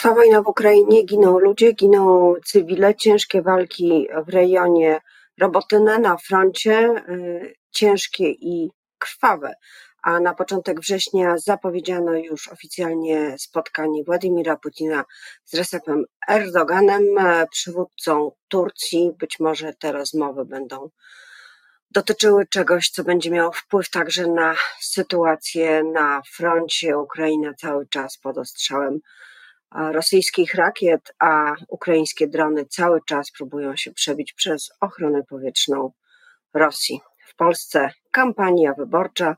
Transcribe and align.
Trwa 0.00 0.14
wojna 0.14 0.42
w 0.42 0.48
Ukrainie, 0.48 1.02
giną 1.02 1.38
ludzie, 1.38 1.72
giną 1.72 2.34
cywile, 2.44 2.94
ciężkie 2.94 3.42
walki 3.42 4.08
w 4.26 4.28
rejonie 4.28 5.00
Robotyne 5.40 5.98
na 5.98 6.16
froncie, 6.16 7.04
y, 7.08 7.54
ciężkie 7.70 8.30
i 8.30 8.70
krwawe. 8.98 9.54
A 10.02 10.20
na 10.20 10.34
początek 10.34 10.80
września 10.80 11.38
zapowiedziano 11.38 12.12
już 12.14 12.48
oficjalnie 12.48 13.34
spotkanie 13.38 14.04
Władimira 14.04 14.56
Putina 14.56 15.04
z 15.44 15.54
Recepem 15.54 16.04
Erdoganem, 16.28 17.04
przywódcą 17.50 18.32
Turcji. 18.48 19.12
Być 19.18 19.40
może 19.40 19.74
te 19.74 19.92
rozmowy 19.92 20.44
będą 20.44 20.90
dotyczyły 21.90 22.46
czegoś, 22.46 22.90
co 22.90 23.04
będzie 23.04 23.30
miało 23.30 23.52
wpływ 23.52 23.90
także 23.90 24.26
na 24.26 24.54
sytuację 24.80 25.82
na 25.84 26.22
froncie. 26.32 26.98
Ukraina 26.98 27.54
cały 27.54 27.86
czas 27.86 28.18
pod 28.18 28.38
ostrzałem 28.38 29.00
rosyjskich 29.74 30.54
rakiet, 30.54 31.12
a 31.18 31.54
ukraińskie 31.68 32.28
drony 32.28 32.66
cały 32.66 33.00
czas 33.06 33.30
próbują 33.30 33.76
się 33.76 33.92
przebić 33.92 34.32
przez 34.32 34.70
ochronę 34.80 35.22
powietrzną 35.22 35.92
Rosji. 36.54 37.00
W 37.26 37.36
Polsce 37.36 37.90
kampania 38.10 38.74
wyborcza 38.74 39.36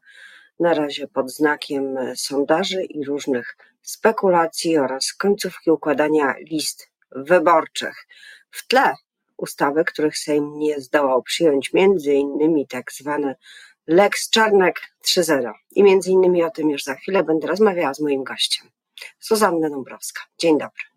na 0.61 0.75
razie 0.75 1.09
pod 1.09 1.31
znakiem 1.31 1.97
sondaży 2.17 2.83
i 2.83 3.05
różnych 3.05 3.57
spekulacji 3.83 4.79
oraz 4.79 5.13
końcówki 5.13 5.71
układania 5.71 6.35
list 6.51 6.91
wyborczych. 7.11 8.07
W 8.51 8.67
tle 8.67 8.95
ustawy, 9.37 9.85
których 9.85 10.19
Sejm 10.19 10.59
nie 10.59 10.81
zdołał 10.81 11.23
przyjąć, 11.23 11.73
między 11.73 12.15
innymi 12.15 12.67
tak 12.67 12.93
zwane 12.93 13.37
Lex 13.87 14.31
Czarnek 14.31 14.81
3.0. 15.05 15.53
I 15.71 15.83
między 15.83 16.11
innymi 16.11 16.45
o 16.45 16.51
tym 16.51 16.71
już 16.71 16.85
za 16.85 16.95
chwilę 16.95 17.25
będę 17.25 17.47
rozmawiała 17.47 17.95
z 17.95 18.01
moim 18.01 18.25
gościem. 18.25 18.71
Zuzanna 19.21 19.71
Dąbrowska. 19.71 20.23
Dzień 20.39 20.59
dobry. 20.59 20.93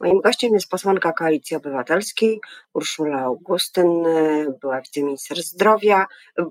Moim 0.00 0.20
gościem 0.20 0.54
jest 0.54 0.68
posłanka 0.68 1.12
Koalicji 1.12 1.56
Obywatelskiej 1.56 2.40
Urszula 2.74 3.20
Augustyn, 3.20 4.04
była 4.60 4.80
wiceminister 4.80 5.42
zdrowia, 5.42 6.06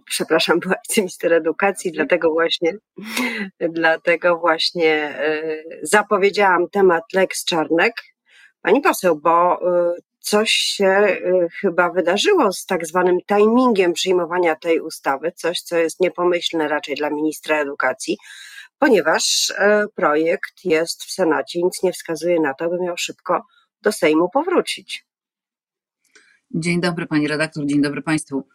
przepraszam, 0.05 0.59
była 0.59 0.75
wiceminister 0.89 1.33
edukacji, 1.33 1.91
dlatego 1.91 2.31
właśnie, 2.31 2.73
dlatego 3.59 4.37
właśnie 4.37 4.93
e, 4.93 5.41
zapowiedziałam 5.81 6.69
temat 6.69 7.03
Lex 7.13 7.45
Czarnek. 7.45 7.93
Pani 8.61 8.81
poseł, 8.81 9.15
bo 9.15 9.59
e, 9.61 9.93
coś 10.19 10.51
się 10.51 10.85
e, 10.85 11.19
chyba 11.61 11.89
wydarzyło 11.89 12.53
z 12.53 12.65
tak 12.65 12.85
zwanym 12.85 13.17
timingiem 13.27 13.93
przyjmowania 13.93 14.55
tej 14.55 14.79
ustawy, 14.79 15.31
coś, 15.35 15.61
co 15.61 15.77
jest 15.77 15.99
niepomyślne 15.99 16.67
raczej 16.67 16.95
dla 16.95 17.09
ministra 17.09 17.57
edukacji 17.61 18.17
ponieważ 18.79 19.53
e, 19.57 19.85
projekt 19.95 20.65
jest 20.65 21.03
w 21.03 21.11
Senacie, 21.11 21.63
nic 21.63 21.83
nie 21.83 21.91
wskazuje 21.91 22.39
na 22.39 22.53
to, 22.53 22.69
by 22.69 22.79
miał 22.79 22.97
szybko 22.97 23.45
do 23.81 23.91
Sejmu 23.91 24.29
powrócić. 24.29 25.05
Dzień 26.51 26.81
dobry 26.81 27.05
pani 27.05 27.27
redaktor, 27.27 27.65
dzień 27.65 27.81
dobry 27.81 28.01
państwu. 28.01 28.47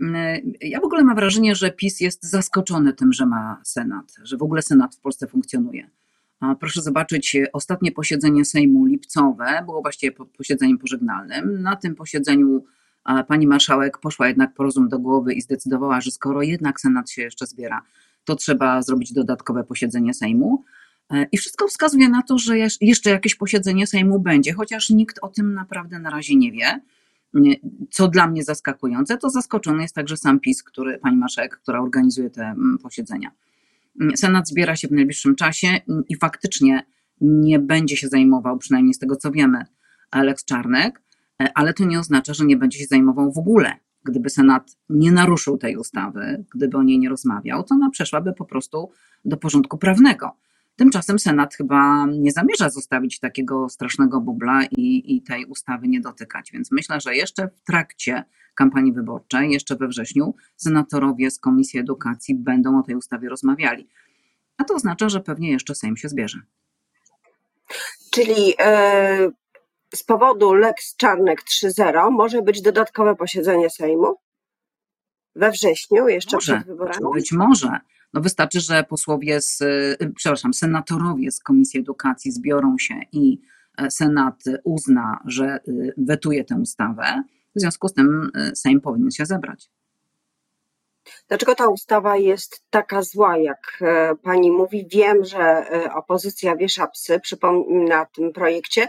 Mm, 0.00 0.52
ja 0.60 0.80
w 0.80 0.84
ogóle 0.84 1.04
mam 1.04 1.16
wrażenie, 1.16 1.54
że 1.54 1.70
PiS 1.70 2.00
jest 2.00 2.24
zaskoczony 2.24 2.92
tym, 2.92 3.12
że 3.12 3.26
ma 3.26 3.60
Senat, 3.64 4.14
że 4.22 4.36
w 4.36 4.42
ogóle 4.42 4.62
Senat 4.62 4.96
w 4.96 5.00
Polsce 5.00 5.26
funkcjonuje. 5.26 5.90
Proszę 6.60 6.82
zobaczyć, 6.82 7.36
ostatnie 7.52 7.92
posiedzenie 7.92 8.44
Sejmu 8.44 8.84
lipcowe 8.84 9.62
było 9.66 9.82
właściwie 9.82 10.12
posiedzeniem 10.12 10.78
pożegnalnym. 10.78 11.62
Na 11.62 11.76
tym 11.76 11.94
posiedzeniu 11.94 12.64
pani 13.28 13.46
marszałek 13.46 13.98
poszła 13.98 14.28
jednak 14.28 14.54
po 14.54 14.62
rozum 14.62 14.88
do 14.88 14.98
głowy 14.98 15.34
i 15.34 15.40
zdecydowała, 15.40 16.00
że 16.00 16.10
skoro 16.10 16.42
jednak 16.42 16.80
Senat 16.80 17.10
się 17.10 17.22
jeszcze 17.22 17.46
zbiera, 17.46 17.82
to 18.24 18.36
trzeba 18.36 18.82
zrobić 18.82 19.12
dodatkowe 19.12 19.64
posiedzenie 19.64 20.14
Sejmu. 20.14 20.64
E, 21.10 21.26
I 21.32 21.38
wszystko 21.38 21.68
wskazuje 21.68 22.08
na 22.08 22.22
to, 22.22 22.38
że 22.38 22.58
jeszcze 22.80 23.10
jakieś 23.10 23.34
posiedzenie 23.34 23.86
Sejmu 23.86 24.20
będzie, 24.20 24.52
chociaż 24.52 24.90
nikt 24.90 25.18
o 25.22 25.28
tym 25.28 25.54
naprawdę 25.54 25.98
na 25.98 26.10
razie 26.10 26.36
nie 26.36 26.52
wie. 26.52 26.80
Co 27.90 28.08
dla 28.08 28.26
mnie 28.26 28.44
zaskakujące, 28.44 29.18
to 29.18 29.30
zaskoczony 29.30 29.82
jest 29.82 29.94
także 29.94 30.16
sam 30.16 30.40
PiS, 30.40 30.62
który, 30.62 30.98
pani 30.98 31.16
Maszek, 31.16 31.56
która 31.56 31.80
organizuje 31.80 32.30
te 32.30 32.42
mm, 32.42 32.78
posiedzenia. 32.82 33.30
Senat 34.16 34.48
zbiera 34.48 34.76
się 34.76 34.88
w 34.88 34.92
najbliższym 34.92 35.34
czasie 35.34 35.68
i 36.08 36.16
faktycznie 36.16 36.86
nie 37.20 37.58
będzie 37.58 37.96
się 37.96 38.08
zajmował, 38.08 38.58
przynajmniej 38.58 38.94
z 38.94 38.98
tego 38.98 39.16
co 39.16 39.30
wiemy, 39.30 39.64
Alex 40.10 40.44
Czarnek, 40.44 41.02
e, 41.42 41.50
ale 41.54 41.74
to 41.74 41.84
nie 41.84 41.98
oznacza, 41.98 42.34
że 42.34 42.44
nie 42.44 42.56
będzie 42.56 42.78
się 42.78 42.86
zajmował 42.86 43.32
w 43.32 43.38
ogóle 43.38 43.76
gdyby 44.04 44.30
Senat 44.30 44.76
nie 44.88 45.12
naruszył 45.12 45.58
tej 45.58 45.76
ustawy, 45.76 46.44
gdyby 46.54 46.76
o 46.76 46.82
niej 46.82 46.98
nie 46.98 47.08
rozmawiał, 47.08 47.62
to 47.62 47.74
ona 47.74 47.90
przeszłaby 47.90 48.32
po 48.32 48.44
prostu 48.44 48.90
do 49.24 49.36
porządku 49.36 49.78
prawnego. 49.78 50.36
Tymczasem 50.76 51.18
Senat 51.18 51.54
chyba 51.54 52.06
nie 52.06 52.32
zamierza 52.32 52.70
zostawić 52.70 53.20
takiego 53.20 53.68
strasznego 53.68 54.20
bubla 54.20 54.64
i, 54.64 55.16
i 55.16 55.22
tej 55.22 55.44
ustawy 55.44 55.88
nie 55.88 56.00
dotykać. 56.00 56.50
Więc 56.52 56.72
myślę, 56.72 57.00
że 57.00 57.16
jeszcze 57.16 57.48
w 57.48 57.62
trakcie 57.66 58.24
kampanii 58.54 58.92
wyborczej, 58.92 59.50
jeszcze 59.50 59.76
we 59.76 59.88
wrześniu, 59.88 60.34
senatorowie 60.56 61.30
z 61.30 61.38
Komisji 61.38 61.80
Edukacji 61.80 62.34
będą 62.34 62.78
o 62.78 62.82
tej 62.82 62.94
ustawie 62.94 63.28
rozmawiali. 63.28 63.88
A 64.56 64.64
to 64.64 64.74
oznacza, 64.74 65.08
że 65.08 65.20
pewnie 65.20 65.50
jeszcze 65.50 65.74
Sejm 65.74 65.96
się 65.96 66.08
zbierze. 66.08 66.40
Czyli 68.10 68.54
e, 68.60 69.30
z 69.94 70.02
powodu 70.02 70.54
Lex 70.54 70.96
Czarnek 70.96 71.42
3.0 71.42 72.10
może 72.10 72.42
być 72.42 72.62
dodatkowe 72.62 73.16
posiedzenie 73.16 73.70
Sejmu 73.70 74.16
we 75.34 75.50
wrześniu, 75.50 76.08
jeszcze 76.08 76.36
może, 76.36 76.54
przed 76.54 76.66
wyborami? 76.66 77.14
Być 77.14 77.32
może. 77.32 77.78
No 78.12 78.20
wystarczy, 78.20 78.60
że 78.60 78.84
posłowie 78.84 79.40
z, 79.40 79.60
y, 79.60 80.12
przepraszam, 80.16 80.54
senatorowie 80.54 81.30
z 81.30 81.40
Komisji 81.40 81.80
Edukacji 81.80 82.32
zbiorą 82.32 82.78
się 82.78 82.94
i 83.12 83.40
e, 83.78 83.90
Senat 83.90 84.44
uzna, 84.64 85.20
że 85.24 85.60
y, 85.68 85.94
wetuje 85.96 86.44
tę 86.44 86.54
ustawę. 86.54 87.22
W 87.56 87.60
związku 87.60 87.88
z 87.88 87.92
tym 87.92 88.30
y, 88.36 88.56
Sejm 88.56 88.80
powinien 88.80 89.10
się 89.10 89.26
zebrać. 89.26 89.70
Dlaczego 91.28 91.54
ta 91.54 91.68
ustawa 91.68 92.16
jest 92.16 92.62
taka 92.70 93.02
zła, 93.02 93.38
jak 93.38 93.78
e, 93.80 94.14
pani 94.22 94.50
mówi? 94.50 94.86
Wiem, 94.90 95.24
że 95.24 95.40
e, 95.40 95.94
opozycja 95.94 96.56
wiesza 96.56 96.86
psy 96.86 97.20
na 97.68 98.06
tym 98.06 98.32
projekcie. 98.32 98.88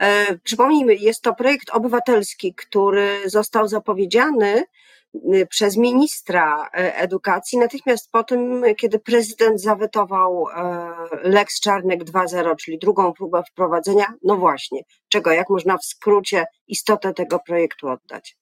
E, 0.00 0.38
przypomnijmy, 0.38 0.94
jest 0.94 1.22
to 1.22 1.34
projekt 1.34 1.70
obywatelski, 1.70 2.54
który 2.54 3.30
został 3.30 3.68
zapowiedziany 3.68 4.64
przez 5.48 5.76
ministra 5.76 6.68
edukacji 6.72 7.58
natychmiast 7.58 8.10
po 8.10 8.24
tym, 8.24 8.62
kiedy 8.78 8.98
prezydent 8.98 9.60
zawetował 9.60 10.46
Lex 11.22 11.60
Czarnek 11.60 12.04
2.0, 12.04 12.56
czyli 12.56 12.78
drugą 12.78 13.12
próbę 13.12 13.42
wprowadzenia. 13.50 14.06
No 14.22 14.36
właśnie, 14.36 14.80
czego, 15.08 15.30
jak 15.32 15.50
można 15.50 15.78
w 15.78 15.84
skrócie 15.84 16.44
istotę 16.66 17.14
tego 17.14 17.38
projektu 17.46 17.88
oddać? 17.88 18.36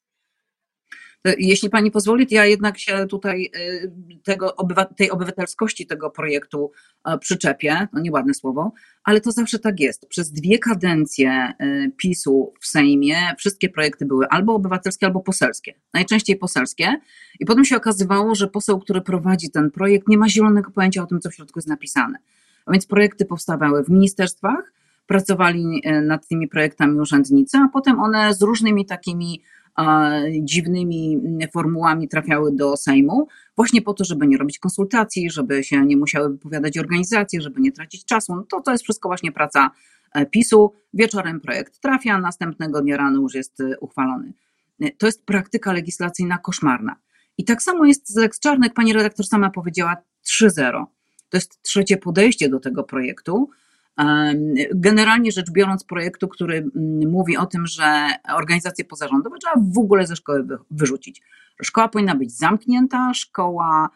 Jeśli 1.25 1.71
pani 1.71 1.91
pozwoli, 1.91 2.27
ja 2.31 2.45
jednak 2.45 2.79
się 2.79 3.07
tutaj 3.07 3.51
y, 3.57 3.93
tego, 4.23 4.57
tej 4.97 5.11
obywatelskości 5.11 5.87
tego 5.87 6.11
projektu 6.11 6.73
e, 7.05 7.19
przyczepię, 7.19 7.89
no 7.93 8.01
nieładne 8.01 8.35
słowo, 8.35 8.73
ale 9.05 9.21
to 9.21 9.33
zawsze 9.33 9.59
tak 9.59 9.81
jest. 9.81 10.07
Przez 10.09 10.33
dwie 10.33 10.59
kadencje 10.59 11.53
y, 11.61 11.93
PiSu 11.97 12.53
w 12.61 12.67
Sejmie 12.67 13.17
wszystkie 13.39 13.69
projekty 13.69 14.07
były 14.07 14.29
albo 14.29 14.55
obywatelskie, 14.55 15.07
albo 15.07 15.21
poselskie. 15.21 15.75
Najczęściej 15.95 16.37
poselskie. 16.37 16.97
I 17.41 17.47
potem 17.47 17.65
się 17.65 17.77
okazywało, 17.77 18.35
że 18.35 18.49
poseł, 18.49 18.81
który 18.81 19.01
prowadzi 19.01 19.51
ten 19.51 19.71
projekt, 19.71 20.09
nie 20.09 20.19
ma 20.19 20.29
zielonego 20.29 20.71
pojęcia 20.71 21.03
o 21.03 21.07
tym, 21.07 21.21
co 21.21 21.31
w 21.31 21.35
środku 21.35 21.59
jest 21.59 21.69
napisane. 21.69 22.19
A 22.67 22.73
więc 22.73 22.87
projekty 22.87 23.25
powstawały 23.25 23.85
w 23.85 23.89
ministerstwach, 23.89 24.73
pracowali 25.07 25.83
y, 25.87 26.03
nad 26.03 26.29
tymi 26.29 26.49
projektami 26.49 27.01
urzędnicy, 27.01 27.59
a 27.59 27.69
potem 27.69 28.01
one 28.01 28.35
z 28.35 28.43
różnymi 28.43 28.87
takimi 28.87 29.43
dziwnymi 30.43 31.21
formułami 31.53 32.09
trafiały 32.09 32.53
do 32.57 32.77
Sejmu, 32.77 33.29
właśnie 33.57 33.83
po 33.83 33.95
to, 33.95 34.05
żeby 34.05 34.27
nie 34.27 34.39
robić 34.39 34.59
konsultacji, 34.59 35.31
żeby 35.31 35.65
się 35.65 35.87
nie 35.87 35.97
musiały 35.97 36.31
wypowiadać 36.31 36.79
organizacje, 36.79 37.41
żeby 37.41 37.61
nie 37.61 37.73
tracić 37.73 38.05
czasu. 38.05 38.37
No 38.37 38.45
to, 38.51 38.61
to 38.61 38.73
jest 38.73 38.85
wszystko 38.85 39.09
właśnie 39.09 39.33
praca 39.33 39.71
e, 40.15 40.27
PiSu. 40.27 40.73
Wieczorem 40.95 41.41
projekt 41.41 41.81
trafia, 41.81 42.19
następnego 42.19 42.83
dnia 42.83 42.97
rano 42.97 43.21
już 43.21 43.35
jest 43.35 43.61
e, 43.61 43.79
uchwalony. 43.81 44.33
E, 44.81 44.91
to 44.91 45.07
jest 45.07 45.25
praktyka 45.25 45.73
legislacyjna 45.73 46.39
koszmarna. 46.39 46.97
I 47.39 47.45
tak 47.45 47.63
samo 47.63 47.85
jest 47.85 48.09
z 48.09 48.17
Lex 48.17 48.41
Czarnek, 48.41 48.75
pani 48.75 48.93
redaktor 48.93 49.27
sama 49.27 49.51
powiedziała 49.51 49.97
3.0. 50.43 50.85
To 51.29 51.37
jest 51.37 51.63
trzecie 51.63 51.97
podejście 51.97 52.49
do 52.49 52.61
tego 52.61 52.85
projektu. 52.85 53.51
Generalnie 54.75 55.33
rzecz 55.33 55.51
biorąc, 55.51 55.85
projektu, 55.85 56.29
który 56.29 56.57
mm, 56.57 57.11
mówi 57.11 57.37
o 57.37 57.47
tym, 57.47 57.67
że 57.67 58.07
organizacje 58.35 58.85
pozarządowe 58.85 59.37
trzeba 59.39 59.65
w 59.75 59.79
ogóle 59.79 60.07
ze 60.07 60.17
szkoły 60.17 60.47
wyrzucić. 60.71 61.23
Szkoła 61.63 61.89
powinna 61.89 62.15
być 62.15 62.33
zamknięta, 62.33 63.15
szkoła 63.15 63.91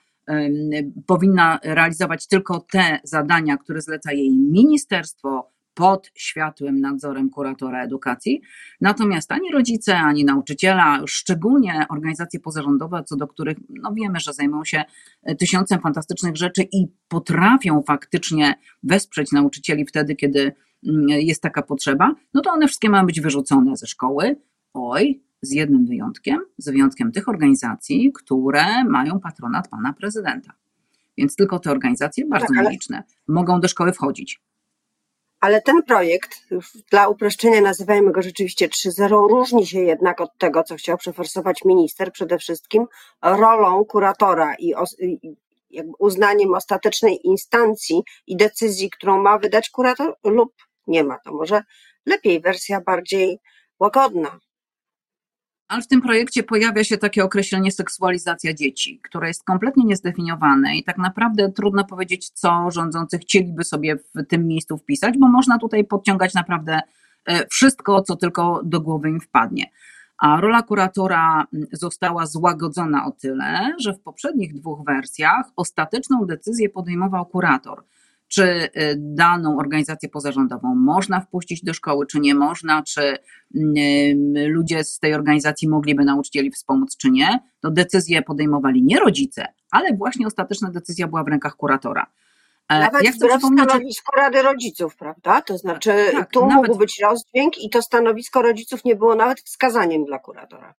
powinna 1.06 1.58
realizować 1.62 2.26
tylko 2.26 2.60
te 2.60 2.98
zadania, 3.04 3.56
które 3.56 3.80
zleca 3.80 4.12
jej 4.12 4.30
ministerstwo, 4.30 5.50
pod 5.74 6.10
światłym 6.14 6.80
nadzorem 6.80 7.30
kuratora 7.30 7.84
edukacji. 7.84 8.40
Natomiast 8.80 9.32
ani 9.32 9.52
rodzice, 9.52 9.98
ani 9.98 10.24
nauczyciela, 10.24 11.00
szczególnie 11.06 11.86
organizacje 11.90 12.40
pozarządowe, 12.40 13.04
co 13.04 13.16
do 13.16 13.26
których 13.26 13.56
no 13.68 13.92
wiemy, 13.92 14.20
że 14.20 14.32
zajmują 14.32 14.64
się 14.64 14.84
tysiącem 15.38 15.80
fantastycznych 15.80 16.36
rzeczy 16.36 16.62
i 16.72 16.86
potrafią 17.08 17.82
faktycznie 17.82 18.54
wesprzeć 18.82 19.32
nauczycieli 19.32 19.86
wtedy, 19.86 20.16
kiedy 20.16 20.52
mm, 20.86 21.08
jest 21.08 21.42
taka 21.42 21.62
potrzeba, 21.62 22.14
no 22.34 22.40
to 22.40 22.52
one 22.52 22.66
wszystkie 22.66 22.90
mają 22.90 23.06
być 23.06 23.20
wyrzucone 23.20 23.76
ze 23.76 23.86
szkoły. 23.86 24.36
Oj, 24.74 25.22
z 25.42 25.52
jednym 25.52 25.86
wyjątkiem, 25.86 26.40
z 26.58 26.70
wyjątkiem 26.70 27.12
tych 27.12 27.28
organizacji, 27.28 28.12
które 28.12 28.84
mają 28.84 29.20
patronat 29.20 29.68
pana 29.68 29.92
prezydenta. 29.92 30.52
Więc 31.18 31.36
tylko 31.36 31.58
te 31.58 31.70
organizacje, 31.70 32.26
bardzo 32.26 32.46
tak, 32.46 32.56
ale... 32.58 32.66
nieliczne, 32.66 33.02
mogą 33.28 33.60
do 33.60 33.68
szkoły 33.68 33.92
wchodzić. 33.92 34.42
Ale 35.44 35.62
ten 35.62 35.82
projekt, 35.82 36.30
dla 36.90 37.08
uproszczenia 37.08 37.60
nazywajmy 37.60 38.12
go 38.12 38.22
rzeczywiście 38.22 38.68
3.0, 38.68 39.08
różni 39.28 39.66
się 39.66 39.80
jednak 39.80 40.20
od 40.20 40.38
tego, 40.38 40.62
co 40.62 40.74
chciał 40.74 40.98
przeforsować 40.98 41.64
minister, 41.64 42.12
przede 42.12 42.38
wszystkim 42.38 42.86
rolą 43.22 43.84
kuratora 43.84 44.54
i, 44.58 44.74
uznaniem 45.98 46.54
ostatecznej 46.54 47.26
instancji 47.26 48.02
i 48.26 48.36
decyzji, 48.36 48.90
którą 48.90 49.22
ma 49.22 49.38
wydać 49.38 49.70
kurator, 49.70 50.14
lub 50.24 50.52
nie 50.86 51.04
ma. 51.04 51.18
To 51.18 51.32
może 51.32 51.62
lepiej, 52.06 52.40
wersja 52.40 52.80
bardziej 52.80 53.38
łagodna. 53.80 54.38
Ale 55.74 55.82
w 55.82 55.86
tym 55.86 56.00
projekcie 56.00 56.42
pojawia 56.42 56.84
się 56.84 56.98
takie 56.98 57.24
określenie 57.24 57.72
seksualizacja 57.72 58.54
dzieci, 58.54 59.00
które 59.02 59.28
jest 59.28 59.44
kompletnie 59.44 59.84
niezdefiniowane 59.84 60.76
i 60.76 60.84
tak 60.84 60.98
naprawdę 60.98 61.52
trudno 61.52 61.84
powiedzieć, 61.84 62.30
co 62.30 62.70
rządzący 62.70 63.18
chcieliby 63.18 63.64
sobie 63.64 63.96
w 63.96 64.26
tym 64.28 64.46
miejscu 64.46 64.78
wpisać, 64.78 65.18
bo 65.18 65.28
można 65.28 65.58
tutaj 65.58 65.84
podciągać 65.84 66.34
naprawdę 66.34 66.80
e, 67.26 67.46
wszystko, 67.46 68.02
co 68.02 68.16
tylko 68.16 68.60
do 68.64 68.80
głowy 68.80 69.08
im 69.10 69.20
wpadnie. 69.20 69.70
A 70.18 70.40
rola 70.40 70.62
kuratora 70.62 71.46
została 71.72 72.26
złagodzona 72.26 73.06
o 73.06 73.10
tyle, 73.10 73.74
że 73.80 73.92
w 73.94 74.00
poprzednich 74.00 74.54
dwóch 74.54 74.84
wersjach 74.84 75.46
ostateczną 75.56 76.26
decyzję 76.26 76.68
podejmował 76.68 77.26
kurator 77.26 77.84
czy 78.28 78.42
y, 78.42 78.70
daną 78.98 79.58
organizację 79.58 80.08
pozarządową 80.08 80.74
można 80.74 81.20
wpuścić 81.20 81.64
do 81.64 81.74
szkoły, 81.74 82.06
czy 82.06 82.20
nie 82.20 82.34
można, 82.34 82.82
czy 82.82 83.18
ludzie 84.46 84.84
z 84.84 84.98
tej 84.98 85.14
organizacji 85.14 85.68
mogliby 85.68 86.04
nauczycieli 86.04 86.50
wspomóc, 86.50 86.96
czy 86.96 87.10
nie, 87.10 87.38
to 87.60 87.70
decyzje 87.70 88.22
podejmowali 88.22 88.82
nie 88.82 89.00
rodzice, 89.00 89.46
ale 89.70 89.96
właśnie 89.96 90.26
ostateczna 90.26 90.70
decyzja 90.70 91.08
była 91.08 91.24
w 91.24 91.28
rękach 91.28 91.56
kuratora. 91.56 92.06
E, 92.68 92.80
nawet 92.80 93.04
ja 93.04 93.12
chcę 93.12 93.38
stanowisku 93.38 94.16
Rady 94.16 94.42
Rodziców, 94.42 94.96
prawda? 94.96 95.42
To 95.42 95.58
znaczy, 95.58 95.92
tak, 96.12 96.30
tu 96.30 96.46
nawet... 96.46 96.68
mógł 96.68 96.78
być 96.78 97.00
rozdźwięk 97.02 97.58
i 97.58 97.70
to 97.70 97.82
stanowisko 97.82 98.42
rodziców 98.42 98.84
nie 98.84 98.96
było 98.96 99.14
nawet 99.14 99.40
wskazaniem 99.40 100.04
dla 100.04 100.18
kuratora. 100.18 100.74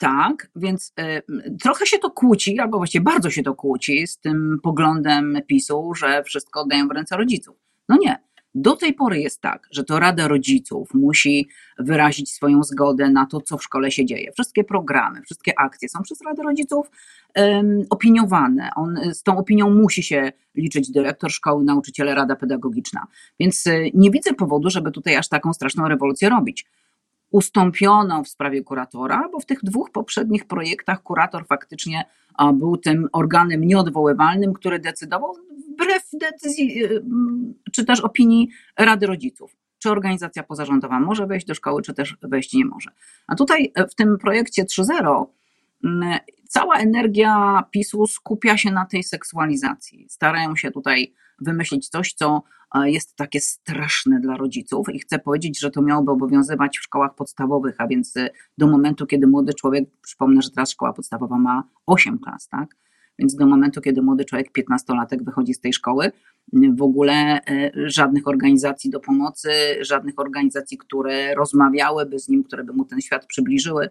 Tak, 0.00 0.50
więc 0.56 0.92
y, 1.00 1.22
trochę 1.62 1.86
się 1.86 1.98
to 1.98 2.10
kłóci, 2.10 2.58
albo 2.58 2.78
właściwie 2.78 3.04
bardzo 3.04 3.30
się 3.30 3.42
to 3.42 3.54
kłóci 3.54 4.06
z 4.06 4.18
tym 4.18 4.58
poglądem 4.62 5.38
PiSu, 5.46 5.94
że 5.94 6.22
wszystko 6.22 6.60
oddają 6.60 6.88
w 6.88 6.90
ręce 6.90 7.16
rodziców. 7.16 7.56
No 7.88 7.96
nie. 8.00 8.30
Do 8.54 8.76
tej 8.76 8.94
pory 8.94 9.20
jest 9.20 9.40
tak, 9.40 9.68
że 9.70 9.84
to 9.84 9.98
Rada 9.98 10.28
Rodziców 10.28 10.94
musi 10.94 11.48
wyrazić 11.78 12.32
swoją 12.32 12.62
zgodę 12.62 13.10
na 13.10 13.26
to, 13.26 13.40
co 13.40 13.58
w 13.58 13.62
szkole 13.62 13.90
się 13.90 14.04
dzieje. 14.04 14.32
Wszystkie 14.32 14.64
programy, 14.64 15.22
wszystkie 15.22 15.58
akcje 15.58 15.88
są 15.88 16.02
przez 16.02 16.20
Radę 16.22 16.42
Rodziców 16.42 16.90
um, 17.36 17.84
opiniowane. 17.90 18.70
On, 18.76 18.98
z 19.14 19.22
tą 19.22 19.38
opinią 19.38 19.70
musi 19.70 20.02
się 20.02 20.32
liczyć 20.54 20.90
dyrektor 20.90 21.30
szkoły, 21.30 21.64
nauczyciele, 21.64 22.14
Rada 22.14 22.36
Pedagogiczna. 22.36 23.06
Więc 23.40 23.66
y, 23.66 23.90
nie 23.94 24.10
widzę 24.10 24.34
powodu, 24.34 24.70
żeby 24.70 24.90
tutaj 24.90 25.16
aż 25.16 25.28
taką 25.28 25.52
straszną 25.52 25.88
rewolucję 25.88 26.28
robić 26.28 26.66
ustąpiono 27.30 28.24
w 28.24 28.28
sprawie 28.28 28.62
kuratora, 28.62 29.28
bo 29.32 29.40
w 29.40 29.46
tych 29.46 29.58
dwóch 29.62 29.90
poprzednich 29.90 30.46
projektach 30.46 31.02
kurator 31.02 31.46
faktycznie 31.46 32.04
był 32.54 32.76
tym 32.76 33.08
organem 33.12 33.64
nieodwoływalnym, 33.64 34.52
który 34.52 34.78
decydował 34.78 35.34
wbrew 35.74 36.08
decyzji 36.20 36.84
y, 36.84 37.02
czy 37.72 37.84
też 37.84 38.00
opinii 38.00 38.48
Rady 38.78 39.06
Rodziców. 39.06 39.56
Czy 39.78 39.90
organizacja 39.90 40.42
pozarządowa 40.42 41.00
może 41.00 41.26
wejść 41.26 41.46
do 41.46 41.54
szkoły, 41.54 41.82
czy 41.82 41.94
też 41.94 42.16
wejść 42.22 42.54
nie 42.54 42.64
może. 42.64 42.90
A 43.26 43.34
tutaj 43.34 43.72
w 43.90 43.94
tym 43.94 44.18
projekcie 44.18 44.64
3.0 44.64 45.26
cała 46.48 46.76
energia 46.76 47.62
PiSu 47.70 48.06
skupia 48.06 48.56
się 48.56 48.70
na 48.70 48.84
tej 48.84 49.02
seksualizacji. 49.02 50.06
Starają 50.08 50.56
się 50.56 50.70
tutaj 50.70 51.14
wymyślić 51.40 51.88
coś, 51.88 52.12
co 52.12 52.42
e, 52.74 52.90
jest 52.90 53.16
takie 53.16 53.40
straszne 53.40 54.20
dla 54.20 54.36
rodziców 54.36 54.86
i 54.92 54.98
chcę 54.98 55.18
powiedzieć, 55.18 55.60
że 55.60 55.70
to 55.70 55.82
miałoby 55.82 56.10
obowiązywać 56.10 56.78
w 56.78 56.82
szkołach 56.82 57.14
podstawowych, 57.14 57.74
a 57.78 57.86
więc 57.86 58.16
e, 58.16 58.30
do 58.58 58.66
momentu, 58.66 59.06
kiedy 59.06 59.26
młody 59.26 59.54
człowiek, 59.54 59.84
przypomnę, 60.02 60.42
że 60.42 60.50
teraz 60.50 60.70
szkoła 60.70 60.92
podstawowa 60.92 61.38
ma 61.38 61.64
8 61.86 62.18
klas, 62.18 62.48
tak? 62.48 62.76
Więc 63.18 63.34
do 63.34 63.46
momentu, 63.46 63.80
kiedy 63.80 64.02
młody 64.02 64.24
człowiek, 64.24 64.48
15-latek 64.58 65.24
wychodzi 65.24 65.54
z 65.54 65.60
tej 65.60 65.72
szkoły, 65.72 66.12
w 66.52 66.82
ogóle 66.82 67.14
e, 67.14 67.70
żadnych 67.74 68.28
organizacji 68.28 68.90
do 68.90 69.00
pomocy, 69.00 69.50
żadnych 69.80 70.14
organizacji, 70.18 70.78
które 70.78 71.34
rozmawiałyby 71.34 72.18
z 72.18 72.28
nim, 72.28 72.44
które 72.44 72.64
by 72.64 72.72
mu 72.72 72.84
ten 72.84 73.00
świat 73.00 73.26
przybliżyły, 73.26 73.90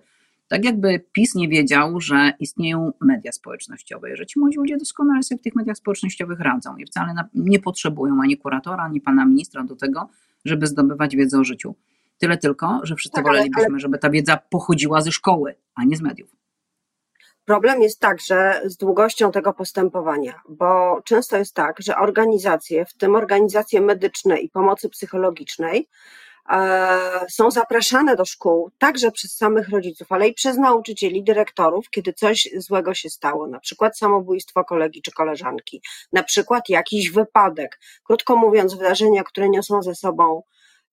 tak 0.49 0.65
jakby 0.65 0.99
PiS 1.11 1.35
nie 1.35 1.47
wiedział, 1.47 2.01
że 2.01 2.33
istnieją 2.39 2.93
media 3.01 3.31
społecznościowe, 3.31 4.15
że 4.15 4.25
ci 4.25 4.39
młodzi 4.39 4.57
ludzie 4.57 4.77
doskonale 4.77 5.23
sobie 5.23 5.39
w 5.39 5.43
tych 5.43 5.55
mediach 5.55 5.77
społecznościowych 5.77 6.39
radzą 6.39 6.77
i 6.77 6.85
wcale 6.85 7.13
nie 7.33 7.59
potrzebują 7.59 8.21
ani 8.21 8.37
kuratora, 8.37 8.83
ani 8.83 9.01
pana 9.01 9.25
ministra 9.25 9.63
do 9.63 9.75
tego, 9.75 10.09
żeby 10.45 10.67
zdobywać 10.67 11.15
wiedzę 11.15 11.39
o 11.39 11.43
życiu. 11.43 11.75
Tyle 12.17 12.37
tylko, 12.37 12.79
że 12.83 12.95
wszyscy 12.95 13.15
tak, 13.15 13.25
wolelibyśmy, 13.25 13.65
ale... 13.69 13.79
żeby 13.79 13.97
ta 13.97 14.09
wiedza 14.09 14.37
pochodziła 14.37 15.01
ze 15.01 15.11
szkoły, 15.11 15.55
a 15.75 15.83
nie 15.83 15.97
z 15.97 16.01
mediów. 16.01 16.29
Problem 17.45 17.81
jest 17.81 17.99
także 17.99 18.61
z 18.65 18.77
długością 18.77 19.31
tego 19.31 19.53
postępowania, 19.53 20.41
bo 20.49 21.01
często 21.05 21.37
jest 21.37 21.55
tak, 21.55 21.75
że 21.81 21.97
organizacje, 21.97 22.85
w 22.85 22.93
tym 22.93 23.15
organizacje 23.15 23.81
medyczne 23.81 24.39
i 24.39 24.49
pomocy 24.49 24.89
psychologicznej, 24.89 25.87
są 27.29 27.51
zapraszane 27.51 28.15
do 28.15 28.25
szkół 28.25 28.71
także 28.77 29.11
przez 29.11 29.35
samych 29.35 29.69
rodziców, 29.69 30.11
ale 30.11 30.27
i 30.27 30.33
przez 30.33 30.57
nauczycieli, 30.57 31.23
dyrektorów, 31.23 31.89
kiedy 31.89 32.13
coś 32.13 32.49
złego 32.57 32.93
się 32.93 33.09
stało, 33.09 33.47
na 33.47 33.59
przykład 33.59 33.97
samobójstwo 33.97 34.63
kolegi 34.63 35.01
czy 35.01 35.11
koleżanki, 35.11 35.81
na 36.13 36.23
przykład 36.23 36.69
jakiś 36.69 37.11
wypadek, 37.11 37.79
krótko 38.03 38.35
mówiąc, 38.35 38.73
wydarzenia, 38.73 39.23
które 39.23 39.49
niosą 39.49 39.81
ze 39.81 39.95
sobą 39.95 40.43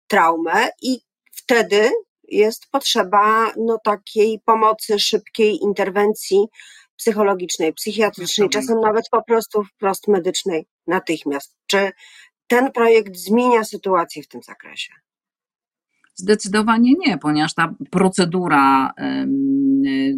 traumę 0.06 0.69
i 0.82 1.00
wtedy 1.32 1.91
jest 2.29 2.70
potrzeba 2.70 3.52
no, 3.56 3.79
takiej 3.85 4.41
pomocy, 4.44 4.99
szybkiej 4.99 5.59
interwencji 5.62 6.47
psychologicznej, 6.97 7.73
psychiatrycznej, 7.73 8.49
czasem 8.49 8.81
nawet 8.81 9.05
po 9.11 9.23
prostu 9.23 9.64
wprost 9.64 10.09
medycznej 10.09 10.67
natychmiast. 10.87 11.56
Czy 11.67 11.91
ten 12.47 12.73
projekt 12.73 13.17
zmienia 13.17 13.64
sytuację 13.64 14.23
w 14.23 14.29
tym 14.29 14.43
zakresie? 14.43 14.92
Zdecydowanie 16.16 16.92
nie, 17.06 17.18
ponieważ 17.18 17.54
ta 17.54 17.75
procedura, 17.90 18.92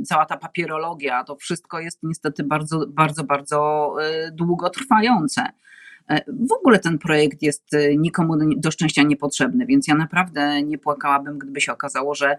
cała 0.05 0.26
ta 0.26 0.37
papierologia, 0.37 1.25
to 1.25 1.37
wszystko 1.37 1.81
jest 1.81 1.99
niestety 2.02 2.45
bardzo, 2.45 2.87
bardzo, 2.88 3.25
bardzo 3.25 3.95
e, 4.02 4.31
długotrwające. 4.33 5.43
E, 6.09 6.25
w 6.47 6.52
ogóle 6.52 6.78
ten 6.78 6.99
projekt 6.99 7.43
jest 7.43 7.75
e, 7.75 7.97
nikomu 7.97 8.35
do 8.57 8.71
szczęścia 8.71 9.02
niepotrzebny, 9.02 9.67
więc 9.67 9.88
ja 9.88 9.95
naprawdę 9.95 10.62
nie 10.62 10.78
płakałabym, 10.78 11.38
gdyby 11.38 11.61
się 11.61 11.73
okazało, 11.73 12.14
że 12.14 12.37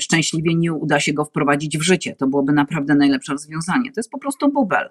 szczęśliwie 0.00 0.54
nie 0.54 0.72
uda 0.72 1.00
się 1.00 1.12
go 1.12 1.24
wprowadzić 1.24 1.78
w 1.78 1.82
życie. 1.82 2.16
To 2.16 2.26
byłoby 2.26 2.52
naprawdę 2.52 2.94
najlepsze 2.94 3.32
rozwiązanie. 3.32 3.92
To 3.92 4.00
jest 4.00 4.10
po 4.10 4.18
prostu 4.18 4.52
bubel. 4.52 4.90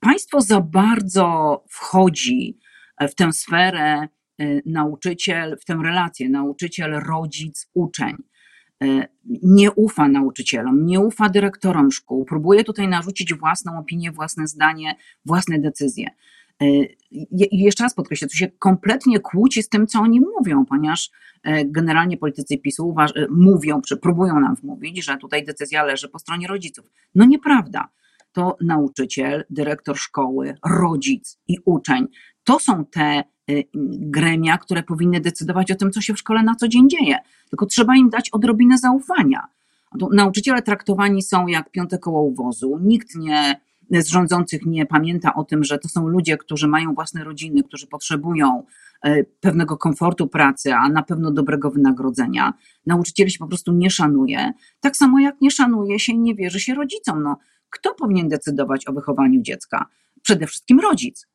Państwo 0.00 0.40
za 0.40 0.60
bardzo 0.60 1.64
wchodzi 1.68 2.58
w 3.00 3.14
tę 3.14 3.32
sferę 3.32 4.08
nauczyciel, 4.66 5.56
w 5.60 5.64
tę 5.64 5.78
relację 5.84 6.28
nauczyciel, 6.28 6.92
rodzic, 6.92 7.70
uczeń. 7.74 8.16
Y, 8.84 9.08
nie 9.42 9.72
ufa 9.72 10.08
nauczycielom, 10.08 10.86
nie 10.86 11.00
ufa 11.00 11.28
dyrektorom 11.28 11.92
szkół, 11.92 12.24
próbuje 12.24 12.64
tutaj 12.64 12.88
narzucić 12.88 13.34
własną 13.34 13.78
opinię, 13.78 14.12
własne 14.12 14.46
zdanie, 14.46 14.96
własne 15.24 15.58
decyzje. 15.58 16.08
Y, 16.62 16.96
I 17.10 17.26
jeszcze 17.62 17.84
raz 17.84 17.94
podkreślę, 17.94 18.28
to 18.28 18.34
się 18.34 18.48
kompletnie 18.48 19.20
kłóci 19.20 19.62
z 19.62 19.68
tym, 19.68 19.86
co 19.86 20.00
oni 20.00 20.20
mówią, 20.20 20.64
ponieważ 20.64 21.10
generalnie 21.66 22.16
politycy 22.16 22.58
PiSu 22.58 22.94
mówią, 23.30 23.80
czy 23.80 23.96
próbują 23.96 24.40
nam 24.40 24.54
wmówić, 24.54 25.04
że 25.04 25.16
tutaj 25.16 25.44
decyzja 25.44 25.84
leży 25.84 26.08
po 26.08 26.18
stronie 26.18 26.46
rodziców. 26.46 26.90
No 27.14 27.24
nieprawda. 27.24 27.88
To 28.32 28.56
nauczyciel, 28.60 29.44
dyrektor 29.50 29.98
szkoły, 29.98 30.54
rodzic 30.66 31.38
i 31.48 31.56
uczeń 31.64 32.06
to 32.44 32.58
są 32.58 32.84
te 32.84 33.22
Y, 33.22 33.37
gremia, 33.90 34.58
które 34.58 34.82
powinny 34.82 35.20
decydować 35.20 35.72
o 35.72 35.74
tym, 35.74 35.90
co 35.90 36.00
się 36.00 36.14
w 36.14 36.18
szkole 36.18 36.42
na 36.42 36.54
co 36.54 36.68
dzień 36.68 36.88
dzieje. 36.88 37.18
Tylko 37.50 37.66
trzeba 37.66 37.96
im 37.96 38.10
dać 38.10 38.30
odrobinę 38.30 38.78
zaufania. 38.78 39.46
Nauczyciele 40.12 40.62
traktowani 40.62 41.22
są 41.22 41.46
jak 41.46 41.70
piąte 41.70 41.98
koło 41.98 42.22
uwozu. 42.22 42.78
Nikt 42.82 43.14
nie 43.14 43.60
z 43.90 44.08
rządzących 44.08 44.66
nie 44.66 44.86
pamięta 44.86 45.34
o 45.34 45.44
tym, 45.44 45.64
że 45.64 45.78
to 45.78 45.88
są 45.88 46.08
ludzie, 46.08 46.36
którzy 46.36 46.68
mają 46.68 46.94
własne 46.94 47.24
rodziny, 47.24 47.62
którzy 47.62 47.86
potrzebują 47.86 48.62
e, 49.02 49.24
pewnego 49.24 49.76
komfortu 49.76 50.26
pracy, 50.26 50.74
a 50.74 50.88
na 50.88 51.02
pewno 51.02 51.30
dobrego 51.30 51.70
wynagrodzenia. 51.70 52.52
Nauczycieli 52.86 53.30
się 53.30 53.38
po 53.38 53.46
prostu 53.46 53.72
nie 53.72 53.90
szanuje. 53.90 54.52
Tak 54.80 54.96
samo 54.96 55.20
jak 55.20 55.40
nie 55.40 55.50
szanuje 55.50 55.98
się 55.98 56.12
i 56.12 56.18
nie 56.18 56.34
wierzy 56.34 56.60
się 56.60 56.74
rodzicom. 56.74 57.22
No, 57.22 57.38
kto 57.70 57.94
powinien 57.94 58.28
decydować 58.28 58.88
o 58.88 58.92
wychowaniu 58.92 59.42
dziecka? 59.42 59.86
Przede 60.22 60.46
wszystkim 60.46 60.80
rodzic. 60.80 61.26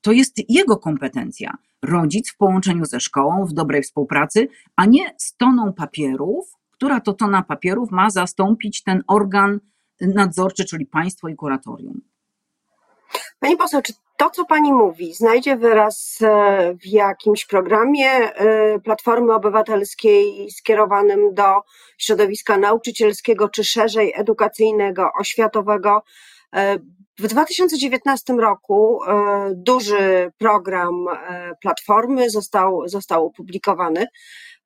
To 0.00 0.12
jest 0.12 0.36
jego 0.48 0.76
kompetencja. 0.76 1.54
Rodzic 1.82 2.32
w 2.32 2.36
połączeniu 2.36 2.84
ze 2.84 3.00
szkołą, 3.00 3.46
w 3.46 3.52
dobrej 3.52 3.82
współpracy, 3.82 4.48
a 4.76 4.86
nie 4.86 5.14
z 5.18 5.36
toną 5.36 5.72
papierów, 5.72 6.56
która 6.70 7.00
to 7.00 7.12
tona 7.12 7.42
papierów 7.42 7.90
ma 7.90 8.10
zastąpić 8.10 8.82
ten 8.82 9.02
organ 9.06 9.60
nadzorczy, 10.00 10.64
czyli 10.64 10.86
państwo 10.86 11.28
i 11.28 11.36
kuratorium. 11.36 12.00
Pani 13.40 13.56
poseł, 13.56 13.82
czy 13.82 13.92
to, 14.16 14.30
co 14.30 14.44
Pani 14.44 14.72
mówi, 14.72 15.14
znajdzie 15.14 15.56
wyraz 15.56 16.18
e, 16.22 16.74
w 16.82 16.86
jakimś 16.86 17.46
programie 17.46 18.10
e, 18.10 18.78
Platformy 18.78 19.34
Obywatelskiej 19.34 20.50
skierowanym 20.50 21.34
do 21.34 21.60
środowiska 21.98 22.58
nauczycielskiego, 22.58 23.48
czy 23.48 23.64
szerzej 23.64 24.12
edukacyjnego, 24.16 25.10
oświatowego? 25.20 26.02
E, 26.56 26.78
w 27.18 27.26
2019 27.26 28.32
roku 28.32 29.00
duży 29.54 30.32
program 30.38 31.06
Platformy 31.60 32.30
został, 32.30 32.88
został 32.88 33.26
opublikowany. 33.26 34.06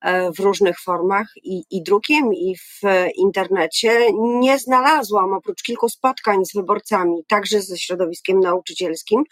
E, 0.05 0.31
w 0.31 0.39
różnych 0.39 0.79
formach 0.79 1.27
i, 1.43 1.63
i 1.71 1.83
drukiem, 1.83 2.33
i 2.33 2.55
w 2.57 2.81
internecie. 3.17 4.07
Nie 4.17 4.59
znalazłam 4.59 5.33
oprócz 5.33 5.63
kilku 5.63 5.89
spotkań 5.89 6.45
z 6.45 6.53
wyborcami, 6.53 7.25
także 7.27 7.61
ze 7.61 7.77
środowiskiem 7.77 8.39
nauczycielskim, 8.39 9.23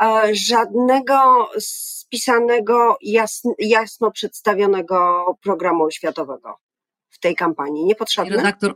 e, 0.00 0.22
żadnego 0.32 1.48
spisanego, 1.58 2.98
jasno, 3.02 3.54
jasno 3.58 4.10
przedstawionego 4.10 5.24
programu 5.42 5.84
oświatowego 5.84 6.56
w 7.10 7.18
tej 7.18 7.36
kampanii. 7.36 7.84
Niepotrzebne? 7.84 8.36
Redaktor, 8.36 8.74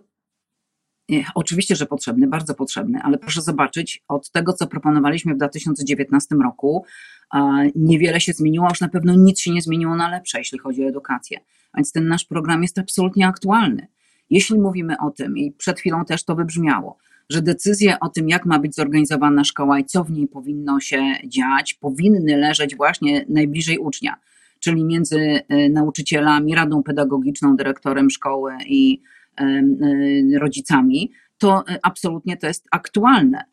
oczywiście, 1.34 1.76
że 1.76 1.86
potrzebny, 1.86 2.26
bardzo 2.26 2.54
potrzebny, 2.54 3.00
ale 3.02 3.18
proszę 3.18 3.42
zobaczyć, 3.42 4.02
od 4.08 4.30
tego, 4.30 4.52
co 4.52 4.66
proponowaliśmy 4.66 5.34
w 5.34 5.36
2019 5.36 6.34
roku, 6.44 6.84
niewiele 7.74 8.20
się 8.20 8.32
zmieniło, 8.32 8.66
a 8.66 8.68
już 8.68 8.80
na 8.80 8.88
pewno 8.88 9.14
nic 9.14 9.40
się 9.40 9.50
nie 9.50 9.62
zmieniło 9.62 9.96
na 9.96 10.08
lepsze, 10.08 10.38
jeśli 10.38 10.58
chodzi 10.58 10.84
o 10.84 10.88
edukację. 10.88 11.40
Więc 11.76 11.92
ten 11.92 12.08
nasz 12.08 12.24
program 12.24 12.62
jest 12.62 12.78
absolutnie 12.78 13.26
aktualny. 13.26 13.86
Jeśli 14.30 14.58
mówimy 14.58 14.98
o 14.98 15.10
tym, 15.10 15.38
i 15.38 15.52
przed 15.52 15.80
chwilą 15.80 16.04
też 16.04 16.24
to 16.24 16.34
wybrzmiało, 16.34 16.98
że 17.30 17.42
decyzje 17.42 18.00
o 18.00 18.08
tym, 18.08 18.28
jak 18.28 18.46
ma 18.46 18.58
być 18.58 18.74
zorganizowana 18.74 19.44
szkoła 19.44 19.78
i 19.78 19.84
co 19.84 20.04
w 20.04 20.10
niej 20.10 20.28
powinno 20.28 20.80
się 20.80 21.02
dziać, 21.24 21.74
powinny 21.74 22.36
leżeć 22.36 22.76
właśnie 22.76 23.24
najbliżej 23.28 23.78
ucznia, 23.78 24.16
czyli 24.60 24.84
między 24.84 25.18
e, 25.18 25.68
nauczycielami, 25.68 26.54
radą 26.54 26.82
pedagogiczną, 26.82 27.56
dyrektorem 27.56 28.10
szkoły 28.10 28.52
i 28.66 29.00
rodzicami, 30.38 31.12
to 31.38 31.64
y, 31.70 31.78
absolutnie 31.82 32.36
to 32.36 32.46
jest 32.46 32.66
aktualne. 32.70 33.44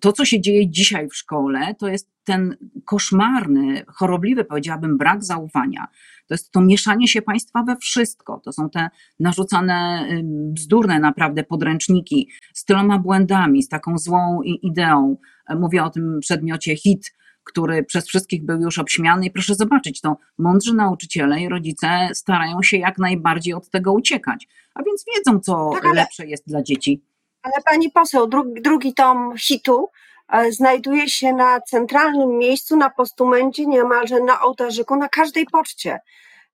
To, 0.00 0.12
co 0.12 0.24
się 0.24 0.40
dzieje 0.40 0.70
dzisiaj 0.70 1.08
w 1.08 1.16
szkole, 1.16 1.74
to 1.74 1.88
jest 1.88 2.10
ten 2.24 2.56
koszmarny, 2.84 3.84
chorobliwy, 3.86 4.44
powiedziałabym, 4.44 4.98
brak 4.98 5.24
zaufania. 5.24 5.86
To 6.26 6.34
jest 6.34 6.52
to 6.52 6.60
mieszanie 6.60 7.08
się 7.08 7.22
państwa 7.22 7.62
we 7.62 7.76
wszystko. 7.76 8.40
To 8.44 8.52
są 8.52 8.70
te 8.70 8.90
narzucane, 9.20 10.08
bzdurne 10.24 10.98
naprawdę 10.98 11.44
podręczniki 11.44 12.28
z 12.54 12.64
tyloma 12.64 12.98
błędami, 12.98 13.62
z 13.62 13.68
taką 13.68 13.98
złą 13.98 14.42
ideą. 14.42 15.16
Mówię 15.60 15.84
o 15.84 15.90
tym 15.90 16.18
przedmiocie 16.20 16.76
HIT, 16.76 17.12
który 17.50 17.84
przez 17.84 18.06
wszystkich 18.06 18.44
był 18.44 18.60
już 18.60 18.78
obśmiany. 18.78 19.26
I 19.26 19.30
proszę 19.30 19.54
zobaczyć, 19.54 20.00
to 20.00 20.16
mądrzy 20.38 20.74
nauczyciele 20.74 21.40
i 21.40 21.48
rodzice 21.48 22.08
starają 22.14 22.62
się 22.62 22.76
jak 22.76 22.98
najbardziej 22.98 23.54
od 23.54 23.70
tego 23.70 23.92
uciekać. 23.92 24.48
A 24.74 24.82
więc 24.82 25.04
wiedzą, 25.16 25.40
co 25.40 25.70
tak, 25.74 25.84
ale, 25.84 25.94
lepsze 25.94 26.26
jest 26.26 26.46
dla 26.46 26.62
dzieci. 26.62 27.02
Ale 27.42 27.54
pani 27.64 27.90
poseł, 27.90 28.26
drugi, 28.26 28.62
drugi 28.62 28.94
tom 28.94 29.34
hitu 29.38 29.88
e, 30.28 30.52
znajduje 30.52 31.08
się 31.08 31.32
na 31.32 31.60
centralnym 31.60 32.38
miejscu, 32.38 32.76
na 32.76 32.90
postumencie, 32.90 33.66
niemalże 33.66 34.20
na 34.20 34.40
ołtarzyku, 34.40 34.96
na 34.96 35.08
każdej 35.08 35.46
poczcie. 35.46 35.98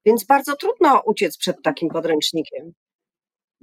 Więc 0.06 0.24
bardzo 0.24 0.56
trudno 0.56 1.02
uciec 1.04 1.38
przed 1.38 1.62
takim 1.62 1.88
podręcznikiem. 1.88 2.72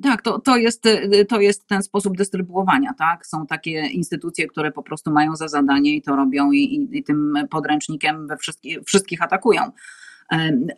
Tak, 0.02 0.22
to, 0.22 0.40
to, 0.40 0.58
jest, 0.58 0.86
y, 0.86 1.26
to 1.30 1.42
jest 1.42 1.68
ten 1.68 1.84
sposób 1.84 2.18
dystrybuowania, 2.18 2.94
tak? 2.98 3.28
Są 3.28 3.48
takie 3.48 3.72
instytucje, 3.72 4.48
które 4.48 4.72
po 4.72 4.84
prostu 4.84 5.12
mają 5.12 5.36
za 5.36 5.48
zadanie 5.48 5.96
i 5.96 6.02
to 6.02 6.16
robią 6.16 6.52
i, 6.52 6.58
i, 6.58 6.98
i 6.98 7.04
tym 7.04 7.34
podręcznikiem 7.50 8.28
we 8.28 8.38
wszystkich, 8.38 8.78
wszystkich 8.86 9.22
atakują. 9.22 9.72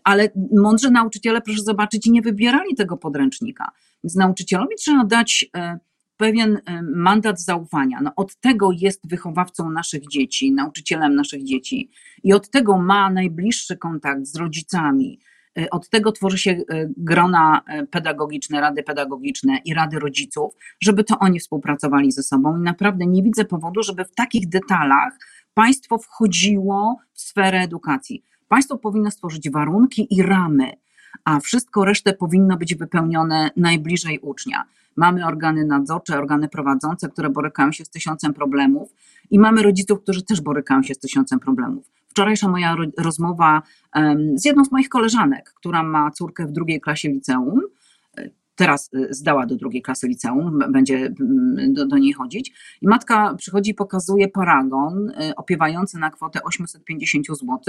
Ale 0.03 0.29
mądrzy 0.55 0.91
nauczyciele, 0.91 1.41
proszę 1.41 1.61
zobaczyć, 1.61 2.05
nie 2.05 2.21
wybierali 2.21 2.75
tego 2.75 2.97
podręcznika. 2.97 3.71
Więc 4.03 4.15
nauczycielowi 4.15 4.75
trzeba 4.75 5.05
dać 5.05 5.45
e, 5.55 5.79
pewien 6.17 6.57
e, 6.65 6.81
mandat 6.81 7.41
zaufania. 7.41 8.01
No, 8.01 8.11
od 8.15 8.35
tego 8.35 8.69
jest 8.71 9.09
wychowawcą 9.09 9.69
naszych 9.69 10.07
dzieci, 10.07 10.51
nauczycielem 10.51 11.15
naszych 11.15 11.43
dzieci 11.43 11.89
i 12.23 12.33
od 12.33 12.49
tego 12.49 12.77
ma 12.77 13.09
najbliższy 13.09 13.77
kontakt 13.77 14.25
z 14.25 14.35
rodzicami, 14.35 15.19
od 15.71 15.89
tego 15.89 16.11
tworzy 16.11 16.37
się 16.37 16.51
e, 16.51 16.63
grona 16.97 17.61
e, 17.67 17.85
pedagogiczne, 17.85 18.61
rady 18.61 18.83
pedagogiczne 18.83 19.57
i 19.65 19.73
rady 19.73 19.99
rodziców, 19.99 20.53
żeby 20.81 21.03
to 21.03 21.19
oni 21.19 21.39
współpracowali 21.39 22.11
ze 22.11 22.23
sobą. 22.23 22.57
I 22.57 22.61
naprawdę 22.61 23.05
nie 23.05 23.23
widzę 23.23 23.45
powodu, 23.45 23.83
żeby 23.83 24.05
w 24.05 24.15
takich 24.15 24.49
detalach 24.49 25.13
państwo 25.53 25.97
wchodziło 25.97 26.97
w 27.13 27.21
sferę 27.21 27.59
edukacji. 27.59 28.23
Państwo 28.47 28.77
powinno 28.77 29.11
stworzyć 29.11 29.49
warunki 29.49 30.07
i 30.09 30.21
ramy, 30.21 30.71
a 31.23 31.39
wszystko 31.39 31.85
resztę 31.85 32.13
powinno 32.13 32.57
być 32.57 32.75
wypełnione 32.75 33.49
najbliżej 33.57 34.19
ucznia. 34.19 34.63
Mamy 34.95 35.27
organy 35.27 35.65
nadzorcze, 35.65 36.17
organy 36.17 36.47
prowadzące, 36.47 37.09
które 37.09 37.29
borykają 37.29 37.71
się 37.71 37.85
z 37.85 37.89
tysiącem 37.89 38.33
problemów, 38.33 38.89
i 39.31 39.39
mamy 39.39 39.63
rodziców, 39.63 40.01
którzy 40.01 40.23
też 40.23 40.41
borykają 40.41 40.83
się 40.83 40.93
z 40.93 40.99
tysiącem 40.99 41.39
problemów 41.39 41.94
wczorajsza 42.15 42.47
moja 42.47 42.75
rozmowa 42.97 43.61
z 44.35 44.45
jedną 44.45 44.65
z 44.65 44.71
moich 44.71 44.89
koleżanek, 44.89 45.53
która 45.55 45.83
ma 45.83 46.11
córkę 46.11 46.45
w 46.45 46.51
drugiej 46.51 46.81
klasie 46.81 47.09
liceum, 47.09 47.61
teraz 48.55 48.89
y, 48.93 49.07
zdała 49.13 49.45
do 49.45 49.55
drugiej 49.55 49.81
klasy 49.81 50.07
liceum, 50.07 50.59
będzie 50.69 51.13
do, 51.69 51.85
do, 51.85 51.97
niej 51.97 52.13
chodzić. 52.13 52.53
I 52.81 52.87
matka 52.87 53.35
przychodzi 53.37 53.71
i 53.71 53.73
pokazuje 53.73 54.27
paragon 54.27 55.09
y, 55.09 55.35
opiewający 55.35 55.97
na 55.97 56.11
kwotę 56.11 56.43
850 56.43 57.27
zł. 57.27 57.59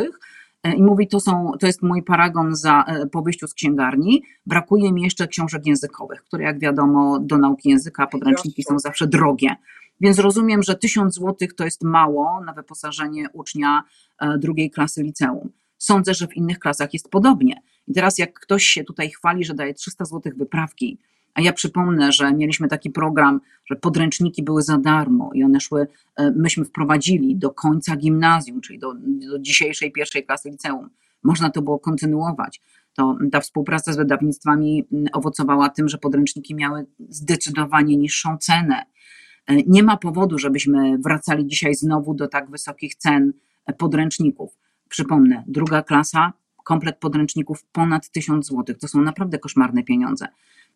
Y, 0.67 0.73
I 0.73 0.83
mówi, 0.83 1.09
to, 1.09 1.21
są, 1.21 1.53
to 1.61 1.67
jest 1.67 1.83
mój 1.83 2.03
paragon 2.03 2.57
za, 2.57 2.85
po 3.13 3.23
wyjściu 3.23 3.47
z 3.47 3.55
księgarni. 3.55 4.23
Brakuje 4.47 4.93
mi 4.93 5.03
jeszcze 5.03 5.29
książek 5.29 5.67
językowych, 5.67 6.23
które 6.23 6.45
jak 6.45 6.59
wiadomo 6.59 7.19
do 7.21 7.39
nauki 7.39 7.69
języka 7.69 8.07
podręczniki 8.07 8.63
są 8.63 8.79
zawsze 8.79 9.07
drogie. 9.07 9.57
Więc 10.01 10.19
rozumiem, 10.19 10.63
że 10.63 10.75
1000 10.75 11.15
zł 11.15 11.49
to 11.57 11.65
jest 11.65 11.85
mało 11.85 12.41
na 12.45 12.53
wyposażenie 12.53 13.27
ucznia 13.33 13.83
e, 14.21 14.39
drugiej 14.39 14.71
klasy 14.71 15.03
liceum. 15.03 15.53
Sądzę, 15.79 16.15
że 16.15 16.27
w 16.27 16.37
innych 16.37 16.59
klasach 16.59 16.93
jest 16.93 17.11
podobnie. 17.11 17.63
I 17.89 17.93
teraz, 17.93 18.19
jak 18.19 18.41
ktoś 18.41 18.65
się 18.65 18.85
tutaj 18.85 19.11
chwali, 19.11 19.45
że 19.45 19.55
daje 19.55 19.75
300 19.75 20.05
zł 20.05 20.33
wyprawki, 20.37 20.99
a 21.35 21.41
ja 21.41 21.53
przypomnę, 21.53 22.13
że 22.13 22.33
mieliśmy 22.33 22.69
taki 22.69 22.91
program, 22.91 23.41
że 23.67 23.77
podręczniki 23.77 24.43
były 24.43 24.63
za 24.63 24.79
darmo 24.79 25.31
i 25.35 25.45
one 25.45 25.61
szły, 25.61 25.87
e, 26.17 26.31
myśmy 26.31 26.65
wprowadzili 26.65 27.37
do 27.37 27.51
końca 27.51 27.97
gimnazjum, 27.97 28.61
czyli 28.61 28.79
do, 28.79 28.95
do 29.31 29.39
dzisiejszej 29.39 29.93
pierwszej 29.93 30.27
klasy 30.27 30.51
liceum. 30.51 30.91
Można 31.23 31.51
to 31.51 31.63
było 31.63 31.79
kontynuować. 31.79 32.61
To 32.95 33.19
ta 33.33 33.41
współpraca 33.41 33.93
z 33.93 33.97
wydawnictwami 33.97 34.85
owocowała 35.13 35.69
tym, 35.69 35.89
że 35.89 35.99
podręczniki 35.99 36.55
miały 36.55 36.87
zdecydowanie 37.09 37.97
niższą 37.97 38.39
cenę 38.39 38.85
nie 39.67 39.83
ma 39.83 39.97
powodu, 39.97 40.39
żebyśmy 40.39 40.99
wracali 40.99 41.47
dzisiaj 41.47 41.75
znowu 41.75 42.15
do 42.15 42.29
tak 42.29 42.51
wysokich 42.51 42.95
cen 42.95 43.33
e, 43.67 43.73
podręczników. 43.73 44.59
Przypomnę, 44.89 45.45
druga 45.47 45.83
klasa, 45.83 46.33
komplet 46.65 46.99
podręczników 46.99 47.65
ponad 47.73 48.11
1000 48.11 48.47
zł. 48.47 48.77
To 48.81 48.89
są 48.89 49.03
naprawdę 49.03 49.39
koszmarne 49.39 49.83
pieniądze. 49.83 50.27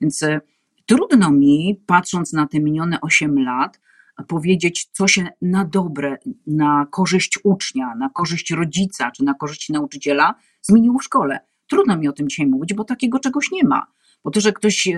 Więc 0.00 0.22
e, 0.22 0.40
trudno 0.86 1.30
mi, 1.30 1.82
patrząc 1.86 2.32
na 2.32 2.46
te 2.46 2.60
minione 2.60 3.00
8 3.00 3.44
lat, 3.44 3.80
powiedzieć, 4.28 4.88
co 4.92 5.08
się 5.08 5.28
na 5.42 5.64
dobre, 5.64 6.16
na 6.46 6.86
korzyść 6.90 7.38
ucznia, 7.44 7.94
na 7.94 8.08
korzyść 8.08 8.50
rodzica 8.50 9.10
czy 9.10 9.24
na 9.24 9.34
korzyść 9.34 9.68
nauczyciela 9.68 10.34
zmieniło 10.62 10.98
w 10.98 11.04
szkole. 11.04 11.40
Trudno 11.66 11.96
mi 11.96 12.08
o 12.08 12.12
tym 12.12 12.28
dzisiaj 12.28 12.46
mówić, 12.46 12.74
bo 12.74 12.84
takiego 12.84 13.18
czegoś 13.18 13.50
nie 13.50 13.64
ma. 13.64 13.86
Bo 14.24 14.30
to, 14.30 14.40
że 14.40 14.52
ktoś 14.52 14.88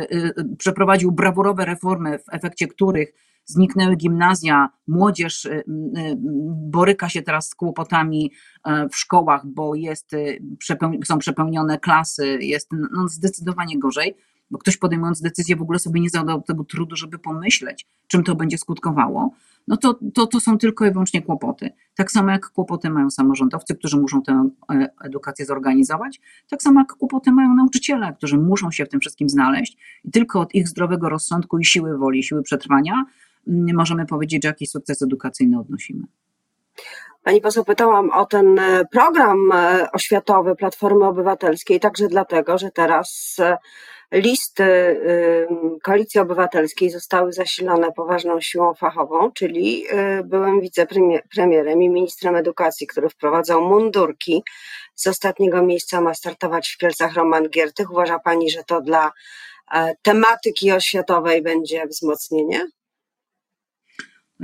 przeprowadził 0.59 1.13
brawurowe 1.13 1.65
reformy, 1.65 2.19
w 2.19 2.25
efekcie 2.33 2.69
których 2.69 3.13
zniknęły 3.45 3.97
gimnazja, 3.97 4.69
młodzież 4.87 5.45
y, 5.45 5.51
y, 5.51 5.65
boryka 6.71 7.09
się 7.09 7.23
teraz 7.23 7.49
z 7.49 7.55
kłopotami 7.55 8.33
e, 8.65 8.89
w 8.89 8.97
szkołach, 8.97 9.47
bo 9.47 9.75
jest, 9.75 10.13
y, 10.13 10.43
są 11.05 11.19
przepełnione 11.19 11.79
klasy, 11.79 12.39
jest 12.41 12.71
no, 12.93 13.09
zdecydowanie 13.09 13.79
gorzej, 13.79 14.15
bo 14.51 14.59
ktoś 14.59 14.77
podejmując 14.77 15.21
decyzję 15.21 15.57
w 15.57 15.63
ogóle 15.63 15.79
sobie 15.79 16.01
nie 16.01 16.11
zadał 16.11 16.43
tego 16.43 16.65
trudu, 16.65 16.97
żeby 16.97 17.19
pomyśleć, 17.19 17.87
czym 18.07 18.25
to 18.25 18.35
będzie 18.35 18.59
skutkowało, 18.59 19.35
no 19.69 19.77
to, 19.77 19.99
to, 20.15 20.27
to 20.27 20.41
są 20.41 20.59
tylko 20.59 20.87
i 20.87 20.91
wyłącznie 20.91 21.23
kłopoty. 21.23 21.71
Tak 21.95 22.11
samo 22.11 22.31
jak 22.31 22.47
kłopoty 22.47 22.91
mają 22.91 23.11
samorządowcy, 23.11 23.75
którzy 23.75 24.01
muszą 24.01 24.23
tę 24.23 24.49
e, 24.71 24.89
edukację 25.05 25.47
zorganizować, 25.47 26.21
tak 26.49 26.63
samo 26.63 26.81
jak 26.81 26.93
kłopoty 26.93 27.33
mają 27.33 27.55
nauczyciele, 27.55 28.13
którzy 28.17 28.39
muszą 28.39 28.71
się 28.71 28.87
w 28.87 28.89
tym 28.89 29.01
wszystkim 29.01 29.29
znaleźć 29.29 29.77
i 30.05 30.11
tylko 30.11 30.41
od 30.41 30.55
ich 30.55 30.69
zdrowego 30.69 31.09
rozsądku 31.09 31.59
i 31.59 31.65
siły 31.65 31.99
woli, 31.99 32.23
siły 32.23 32.43
przetrwania 32.43 33.05
możemy 33.47 34.07
powiedzieć, 34.07 34.43
że 34.43 34.49
jakiś 34.49 34.71
sukces 34.71 35.03
edukacyjny 35.03 35.61
odnosimy. 35.61 36.07
Pani 37.23 37.41
poseł, 37.41 37.65
pytałam 37.65 38.11
o 38.11 38.27
ten 38.27 38.59
e, 38.59 38.85
program 38.91 39.53
e, 39.53 39.93
oświatowy 39.93 40.57
Platformy 40.57 41.07
Obywatelskiej, 41.07 41.81
także 41.81 42.09
dlatego, 42.09 42.59
że 42.59 42.71
teraz 42.71 43.37
e, 43.39 43.59
listy 44.13 44.65
Koalicji 45.83 46.21
Obywatelskiej 46.21 46.91
zostały 46.91 47.33
zasilone 47.33 47.93
poważną 47.93 48.41
siłą 48.41 48.75
fachową, 48.75 49.33
czyli 49.33 49.85
byłem 50.25 50.61
wicepremierem 50.61 51.83
i 51.83 51.89
ministrem 51.89 52.37
edukacji, 52.37 52.87
który 52.87 53.09
wprowadzał 53.09 53.69
mundurki. 53.69 54.43
Z 54.95 55.07
ostatniego 55.07 55.63
miejsca 55.63 56.01
ma 56.01 56.15
startować 56.15 56.69
w 56.69 56.79
Kielcach 56.79 57.15
Roman 57.15 57.49
Giertych. 57.49 57.91
Uważa 57.91 58.19
Pani, 58.19 58.51
że 58.51 58.65
to 58.65 58.81
dla 58.81 59.13
tematyki 60.03 60.73
oświatowej 60.73 61.43
będzie 61.43 61.87
wzmocnienie? 61.87 62.67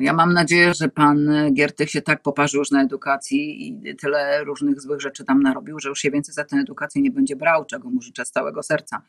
Ja 0.01 0.13
mam 0.13 0.33
nadzieję, 0.33 0.75
że 0.75 0.89
pan 0.89 1.31
Giertych 1.55 1.91
się 1.91 2.03
tak 2.03 2.23
poparzył 2.23 2.59
już 2.59 2.71
na 2.71 2.83
edukacji 2.83 3.69
i 3.69 3.97
tyle 3.97 4.45
różnych 4.45 4.81
złych 4.81 5.01
rzeczy 5.01 5.25
tam 5.25 5.43
narobił, 5.43 5.81
że 5.81 5.89
już 5.89 6.01
się 6.01 6.11
więcej 6.11 6.35
za 6.35 6.45
tę 6.45 6.57
edukację 6.57 7.03
nie 7.03 7.11
będzie 7.11 7.37
brał, 7.37 7.65
czego 7.65 7.91
mu 7.91 8.03
życzę 8.03 8.25
z 8.25 8.31
całego 8.31 8.63
serca. 8.63 9.03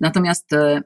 Natomiast 0.00 0.52
e, 0.52 0.82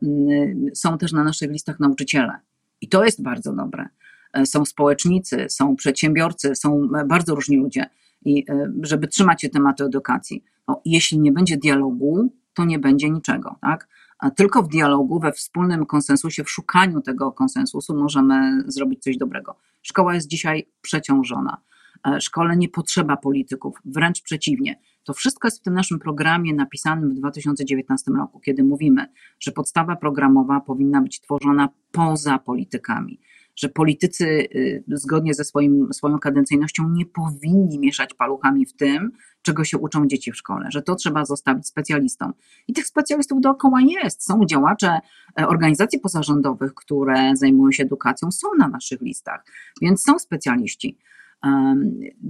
są 0.74 0.98
też 0.98 1.12
na 1.12 1.24
naszych 1.24 1.50
listach 1.50 1.80
nauczyciele 1.80 2.32
i 2.80 2.88
to 2.88 3.04
jest 3.04 3.22
bardzo 3.22 3.52
dobre. 3.52 3.88
E, 4.32 4.46
są 4.46 4.64
społecznicy, 4.64 5.46
są 5.48 5.76
przedsiębiorcy, 5.76 6.54
są 6.54 6.88
bardzo 7.06 7.34
różni 7.34 7.56
ludzie 7.56 7.86
i 8.24 8.44
e, 8.50 8.72
żeby 8.82 9.08
trzymać 9.08 9.42
się 9.42 9.48
tematu 9.48 9.84
edukacji. 9.84 10.44
No, 10.68 10.80
jeśli 10.84 11.18
nie 11.18 11.32
będzie 11.32 11.56
dialogu, 11.56 12.32
to 12.54 12.64
nie 12.64 12.78
będzie 12.78 13.10
niczego, 13.10 13.58
tak? 13.60 13.88
Tylko 14.30 14.62
w 14.62 14.68
dialogu, 14.68 15.20
we 15.20 15.32
wspólnym 15.32 15.86
konsensusie, 15.86 16.44
w 16.44 16.50
szukaniu 16.50 17.00
tego 17.00 17.32
konsensusu 17.32 17.96
możemy 17.96 18.64
zrobić 18.66 19.02
coś 19.02 19.16
dobrego. 19.16 19.56
Szkoła 19.82 20.14
jest 20.14 20.28
dzisiaj 20.28 20.68
przeciążona. 20.82 21.60
E, 22.06 22.20
szkole 22.20 22.56
nie 22.56 22.68
potrzeba 22.68 23.16
polityków, 23.16 23.78
wręcz 23.84 24.22
przeciwnie. 24.22 24.80
To 25.04 25.12
wszystko 25.12 25.48
jest 25.48 25.60
w 25.60 25.62
tym 25.62 25.74
naszym 25.74 25.98
programie 25.98 26.54
napisanym 26.54 27.10
w 27.10 27.14
2019 27.14 28.12
roku, 28.12 28.40
kiedy 28.40 28.64
mówimy, 28.64 29.06
że 29.40 29.52
podstawa 29.52 29.96
programowa 29.96 30.60
powinna 30.60 31.02
być 31.02 31.20
tworzona 31.20 31.68
poza 31.92 32.38
politykami 32.38 33.20
że 33.56 33.68
politycy 33.68 34.24
y, 34.54 34.84
zgodnie 34.88 35.34
ze 35.34 35.44
swoim, 35.44 35.92
swoją 35.92 36.18
kadencyjnością 36.18 36.90
nie 36.90 37.06
powinni 37.06 37.78
mieszać 37.78 38.14
paluchami 38.14 38.66
w 38.66 38.72
tym, 38.72 39.12
czego 39.42 39.64
się 39.64 39.78
uczą 39.78 40.06
dzieci 40.06 40.32
w 40.32 40.36
szkole, 40.36 40.66
że 40.70 40.82
to 40.82 40.94
trzeba 40.94 41.24
zostawić 41.24 41.66
specjalistom. 41.66 42.32
I 42.68 42.72
tych 42.72 42.86
specjalistów 42.86 43.40
dookoła 43.40 43.80
jest. 43.80 44.24
Są 44.26 44.46
działacze 44.46 44.98
e, 45.40 45.48
organizacji 45.48 46.00
pozarządowych, 46.00 46.74
które 46.74 47.36
zajmują 47.36 47.72
się 47.72 47.82
edukacją, 47.82 48.30
są 48.30 48.48
na 48.58 48.68
naszych 48.68 49.00
listach, 49.00 49.44
więc 49.82 50.04
są 50.04 50.18
specjaliści. 50.18 50.98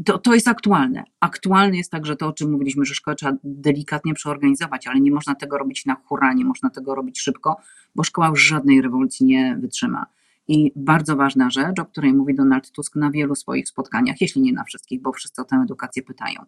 To, 0.04 0.18
to 0.18 0.34
jest 0.34 0.48
aktualne. 0.48 1.04
Aktualne 1.20 1.76
jest 1.76 1.90
także 1.90 2.16
to, 2.16 2.26
o 2.26 2.32
czym 2.32 2.52
mówiliśmy, 2.52 2.84
że 2.84 2.94
szkołę 2.94 3.14
trzeba 3.14 3.32
delikatnie 3.44 4.14
przeorganizować, 4.14 4.86
ale 4.86 5.00
nie 5.00 5.12
można 5.12 5.34
tego 5.34 5.58
robić 5.58 5.86
na 5.86 5.94
hura, 5.94 6.32
nie 6.32 6.44
można 6.44 6.70
tego 6.70 6.94
robić 6.94 7.20
szybko, 7.20 7.56
bo 7.94 8.04
szkoła 8.04 8.28
już 8.28 8.42
żadnej 8.42 8.82
rewolucji 8.82 9.26
nie 9.26 9.56
wytrzyma. 9.60 10.06
I 10.48 10.72
bardzo 10.76 11.16
ważna 11.16 11.50
rzecz, 11.50 11.78
o 11.78 11.84
której 11.84 12.14
mówi 12.14 12.34
Donald 12.34 12.70
Tusk 12.70 12.96
na 12.96 13.10
wielu 13.10 13.34
swoich 13.34 13.68
spotkaniach, 13.68 14.20
jeśli 14.20 14.42
nie 14.42 14.52
na 14.52 14.64
wszystkich, 14.64 15.02
bo 15.02 15.12
wszyscy 15.12 15.42
o 15.42 15.44
tę 15.44 15.56
edukację 15.56 16.02
pytają. 16.02 16.44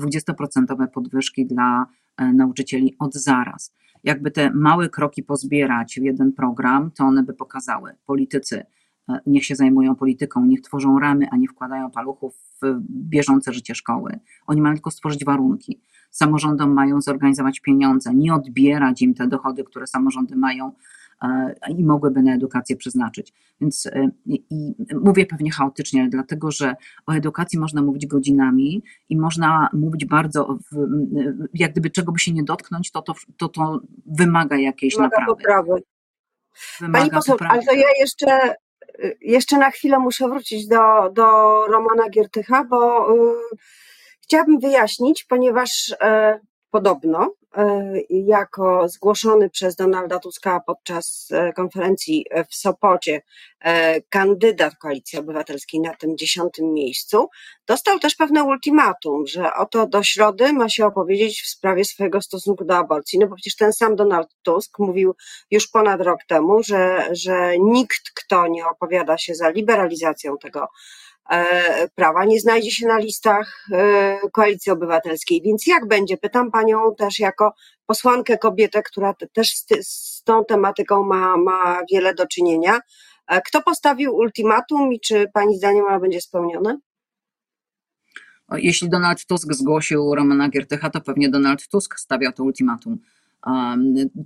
20% 0.00 0.88
podwyżki 0.88 1.46
dla 1.46 1.86
e, 2.16 2.32
nauczycieli 2.32 2.96
od 2.98 3.14
zaraz. 3.14 3.74
Jakby 4.04 4.30
te 4.30 4.50
małe 4.50 4.88
kroki 4.88 5.22
pozbierać 5.22 5.98
w 6.00 6.02
jeden 6.02 6.32
program, 6.32 6.90
to 6.90 7.04
one 7.04 7.22
by 7.22 7.34
pokazały 7.34 7.94
politycy, 8.06 8.62
e, 9.08 9.20
niech 9.26 9.44
się 9.44 9.56
zajmują 9.56 9.96
polityką, 9.96 10.46
niech 10.46 10.60
tworzą 10.60 10.98
ramy, 10.98 11.26
a 11.30 11.36
nie 11.36 11.48
wkładają 11.48 11.90
paluchów 11.90 12.34
w 12.62 12.80
bieżące 12.90 13.52
życie 13.52 13.74
szkoły. 13.74 14.18
Oni 14.46 14.60
mają 14.60 14.74
tylko 14.74 14.90
stworzyć 14.90 15.24
warunki. 15.24 15.80
Samorządom 16.10 16.72
mają 16.72 17.00
zorganizować 17.00 17.60
pieniądze, 17.60 18.14
nie 18.14 18.34
odbierać 18.34 19.02
im 19.02 19.14
te 19.14 19.28
dochody, 19.28 19.64
które 19.64 19.86
samorządy 19.86 20.36
mają 20.36 20.72
i 21.68 21.84
mogłyby 21.84 22.22
na 22.22 22.34
edukację 22.34 22.76
przeznaczyć. 22.76 23.32
Więc 23.60 23.86
e, 23.86 24.10
i 24.26 24.74
mówię 25.00 25.26
pewnie 25.26 25.50
chaotycznie, 25.50 26.00
ale 26.00 26.10
dlatego, 26.10 26.50
że 26.50 26.74
o 27.06 27.12
edukacji 27.12 27.58
można 27.58 27.82
mówić 27.82 28.06
godzinami 28.06 28.82
i 29.08 29.16
można 29.16 29.68
mówić 29.72 30.04
bardzo, 30.04 30.58
w, 30.72 30.86
jak 31.54 31.72
gdyby 31.72 31.90
czego 31.90 32.12
by 32.12 32.18
się 32.18 32.32
nie 32.32 32.42
dotknąć, 32.44 32.90
to 32.90 33.02
to, 33.02 33.14
to, 33.36 33.48
to 33.48 33.80
wymaga 34.06 34.56
jakiejś 34.56 34.94
wymaga 34.94 35.16
naprawy. 35.18 35.36
Poprawy. 35.36 35.82
Wymaga 36.80 36.98
Pani 36.98 37.10
poseł, 37.10 37.34
poprawy. 37.34 37.54
ale 37.54 37.62
to 37.64 37.74
ja 37.74 37.88
jeszcze, 38.00 38.54
jeszcze 39.20 39.58
na 39.58 39.70
chwilę 39.70 39.98
muszę 39.98 40.28
wrócić 40.28 40.68
do, 40.68 41.10
do 41.12 41.22
Romana 41.66 42.08
Giertycha, 42.10 42.64
bo 42.64 43.10
y, 43.14 43.56
chciałabym 44.22 44.60
wyjaśnić, 44.60 45.24
ponieważ 45.24 45.88
y, 45.88 45.94
podobno 46.70 47.34
jako 48.10 48.88
zgłoszony 48.88 49.50
przez 49.50 49.76
Donalda 49.76 50.18
Tuska 50.18 50.60
podczas 50.66 51.28
e, 51.32 51.52
konferencji 51.52 52.26
w 52.50 52.54
Sopocie 52.54 53.22
e, 53.60 54.00
kandydat 54.00 54.74
Koalicji 54.76 55.18
Obywatelskiej 55.18 55.80
na 55.80 55.94
tym 55.94 56.16
dziesiątym 56.16 56.72
miejscu, 56.72 57.28
dostał 57.66 57.98
też 57.98 58.14
pewne 58.14 58.44
ultimatum, 58.44 59.26
że 59.26 59.54
oto 59.54 59.86
do 59.86 60.02
środy 60.02 60.52
ma 60.52 60.68
się 60.68 60.86
opowiedzieć 60.86 61.42
w 61.42 61.48
sprawie 61.48 61.84
swojego 61.84 62.22
stosunku 62.22 62.64
do 62.64 62.76
aborcji. 62.76 63.18
No 63.18 63.26
bo 63.26 63.34
przecież 63.34 63.56
ten 63.56 63.72
sam 63.72 63.96
Donald 63.96 64.28
Tusk 64.42 64.78
mówił 64.78 65.14
już 65.50 65.68
ponad 65.68 66.00
rok 66.00 66.20
temu, 66.28 66.62
że, 66.62 67.08
że 67.12 67.58
nikt, 67.58 68.10
kto 68.14 68.46
nie 68.46 68.66
opowiada 68.66 69.18
się 69.18 69.34
za 69.34 69.50
liberalizacją 69.50 70.38
tego 70.38 70.68
E, 71.07 71.07
prawa 71.94 72.24
nie 72.24 72.40
znajdzie 72.40 72.70
się 72.70 72.86
na 72.86 72.98
listach 72.98 73.66
e, 73.72 74.18
Koalicji 74.32 74.72
Obywatelskiej. 74.72 75.42
Więc 75.42 75.66
jak 75.66 75.88
będzie? 75.88 76.16
Pytam 76.16 76.50
Panią 76.50 76.94
też 76.98 77.18
jako 77.18 77.54
posłankę 77.86 78.38
kobietę, 78.38 78.82
która 78.82 79.14
też 79.32 79.56
z, 79.56 79.66
z 79.82 80.22
tą 80.22 80.44
tematyką 80.44 81.02
ma, 81.04 81.36
ma 81.36 81.80
wiele 81.92 82.14
do 82.14 82.26
czynienia. 82.26 82.80
E, 83.26 83.40
kto 83.40 83.62
postawił 83.62 84.16
ultimatum 84.16 84.92
i 84.92 85.00
czy 85.00 85.26
Pani 85.34 85.56
zdaniem 85.56 85.84
ono 85.84 86.00
będzie 86.00 86.20
spełnione? 86.20 86.78
Jeśli 88.52 88.88
Donald 88.88 89.26
Tusk 89.26 89.52
zgłosił 89.52 90.14
Romana 90.14 90.48
Giertycha, 90.48 90.90
to 90.90 91.00
pewnie 91.00 91.28
Donald 91.28 91.68
Tusk 91.68 91.98
stawiał 91.98 92.32
to 92.32 92.42
ultimatum. 92.42 92.98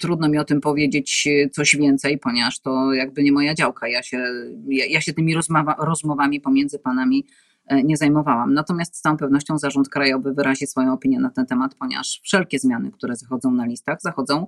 Trudno 0.00 0.28
mi 0.28 0.38
o 0.38 0.44
tym 0.44 0.60
powiedzieć 0.60 1.28
coś 1.52 1.76
więcej, 1.76 2.18
ponieważ 2.18 2.60
to 2.60 2.92
jakby 2.92 3.22
nie 3.22 3.32
moja 3.32 3.54
działka. 3.54 3.88
Ja 3.88 4.02
się, 4.02 4.24
ja, 4.68 4.86
ja 4.86 5.00
się 5.00 5.12
tymi 5.12 5.34
rozmowa, 5.34 5.76
rozmowami 5.78 6.40
pomiędzy 6.40 6.78
panami 6.78 7.26
e, 7.66 7.82
nie 7.82 7.96
zajmowałam. 7.96 8.54
Natomiast 8.54 8.96
z 8.96 9.00
całą 9.00 9.16
pewnością 9.16 9.58
Zarząd 9.58 9.88
Krajowy 9.88 10.32
wyrazi 10.32 10.66
swoją 10.66 10.92
opinię 10.92 11.20
na 11.20 11.30
ten 11.30 11.46
temat, 11.46 11.74
ponieważ 11.74 12.20
wszelkie 12.22 12.58
zmiany, 12.58 12.90
które 12.90 13.16
zachodzą 13.16 13.50
na 13.50 13.66
listach, 13.66 14.00
zachodzą 14.00 14.46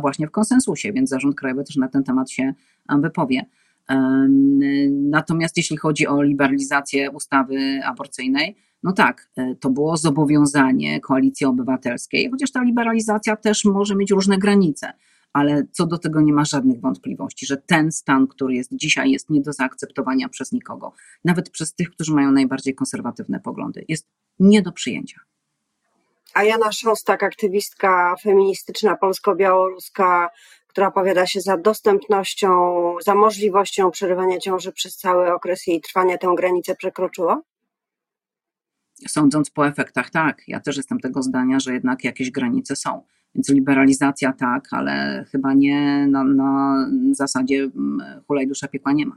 właśnie 0.00 0.26
w 0.26 0.30
konsensusie, 0.30 0.92
więc 0.92 1.10
Zarząd 1.10 1.34
Krajowy 1.34 1.64
też 1.64 1.76
na 1.76 1.88
ten 1.88 2.04
temat 2.04 2.30
się 2.30 2.54
wypowie. 2.98 3.46
Natomiast 4.90 5.56
jeśli 5.56 5.76
chodzi 5.76 6.06
o 6.06 6.22
liberalizację 6.22 7.10
ustawy 7.10 7.80
aborcyjnej, 7.84 8.56
no 8.84 8.92
tak, 8.92 9.28
e, 9.36 9.54
to 9.54 9.70
było 9.70 9.96
zobowiązanie 9.96 11.00
koalicji 11.00 11.46
obywatelskiej, 11.46 12.30
chociaż 12.30 12.50
ta 12.52 12.62
liberalizacja 12.62 13.36
też 13.36 13.64
może 13.64 13.96
mieć 13.96 14.10
różne 14.10 14.38
granice, 14.38 14.92
ale 15.32 15.66
co 15.72 15.86
do 15.86 15.98
tego 15.98 16.20
nie 16.20 16.32
ma 16.32 16.44
żadnych 16.44 16.80
wątpliwości, 16.80 17.46
że 17.46 17.56
ten 17.56 17.92
stan, 17.92 18.26
który 18.26 18.54
jest 18.54 18.70
dzisiaj, 18.72 19.10
jest 19.10 19.30
nie 19.30 19.40
do 19.40 19.52
zaakceptowania 19.52 20.28
przez 20.28 20.52
nikogo, 20.52 20.92
nawet 21.24 21.50
przez 21.50 21.74
tych, 21.74 21.90
którzy 21.90 22.14
mają 22.14 22.32
najbardziej 22.32 22.74
konserwatywne 22.74 23.40
poglądy. 23.40 23.84
Jest 23.88 24.08
nie 24.38 24.62
do 24.62 24.72
przyjęcia. 24.72 25.20
A 26.34 26.44
Jana 26.44 26.72
Szostak, 26.72 27.22
aktywistka 27.22 28.14
feministyczna 28.22 28.96
polsko-białoruska, 28.96 30.30
która 30.66 30.88
opowiada 30.88 31.26
się 31.26 31.40
za 31.40 31.56
dostępnością, 31.56 32.50
za 33.04 33.14
możliwością 33.14 33.90
przerywania 33.90 34.38
ciąży 34.38 34.72
przez 34.72 34.96
cały 34.96 35.32
okres 35.32 35.66
jej 35.66 35.80
trwania, 35.80 36.18
tę 36.18 36.28
granicę 36.36 36.74
przekroczyła? 36.76 37.42
Sądząc 39.08 39.50
po 39.50 39.66
efektach, 39.66 40.10
tak. 40.10 40.42
Ja 40.48 40.60
też 40.60 40.76
jestem 40.76 41.00
tego 41.00 41.22
zdania, 41.22 41.60
że 41.60 41.72
jednak 41.72 42.04
jakieś 42.04 42.30
granice 42.30 42.76
są. 42.76 43.02
Więc 43.34 43.48
liberalizacja 43.48 44.32
tak, 44.32 44.68
ale 44.70 45.24
chyba 45.32 45.54
nie 45.54 46.06
na, 46.06 46.24
na 46.24 46.76
zasadzie 47.12 47.62
mm, 47.62 48.22
hulaj 48.26 48.46
dusza 48.46 48.68
piekła 48.68 48.92
nie 48.92 49.06
ma. 49.06 49.16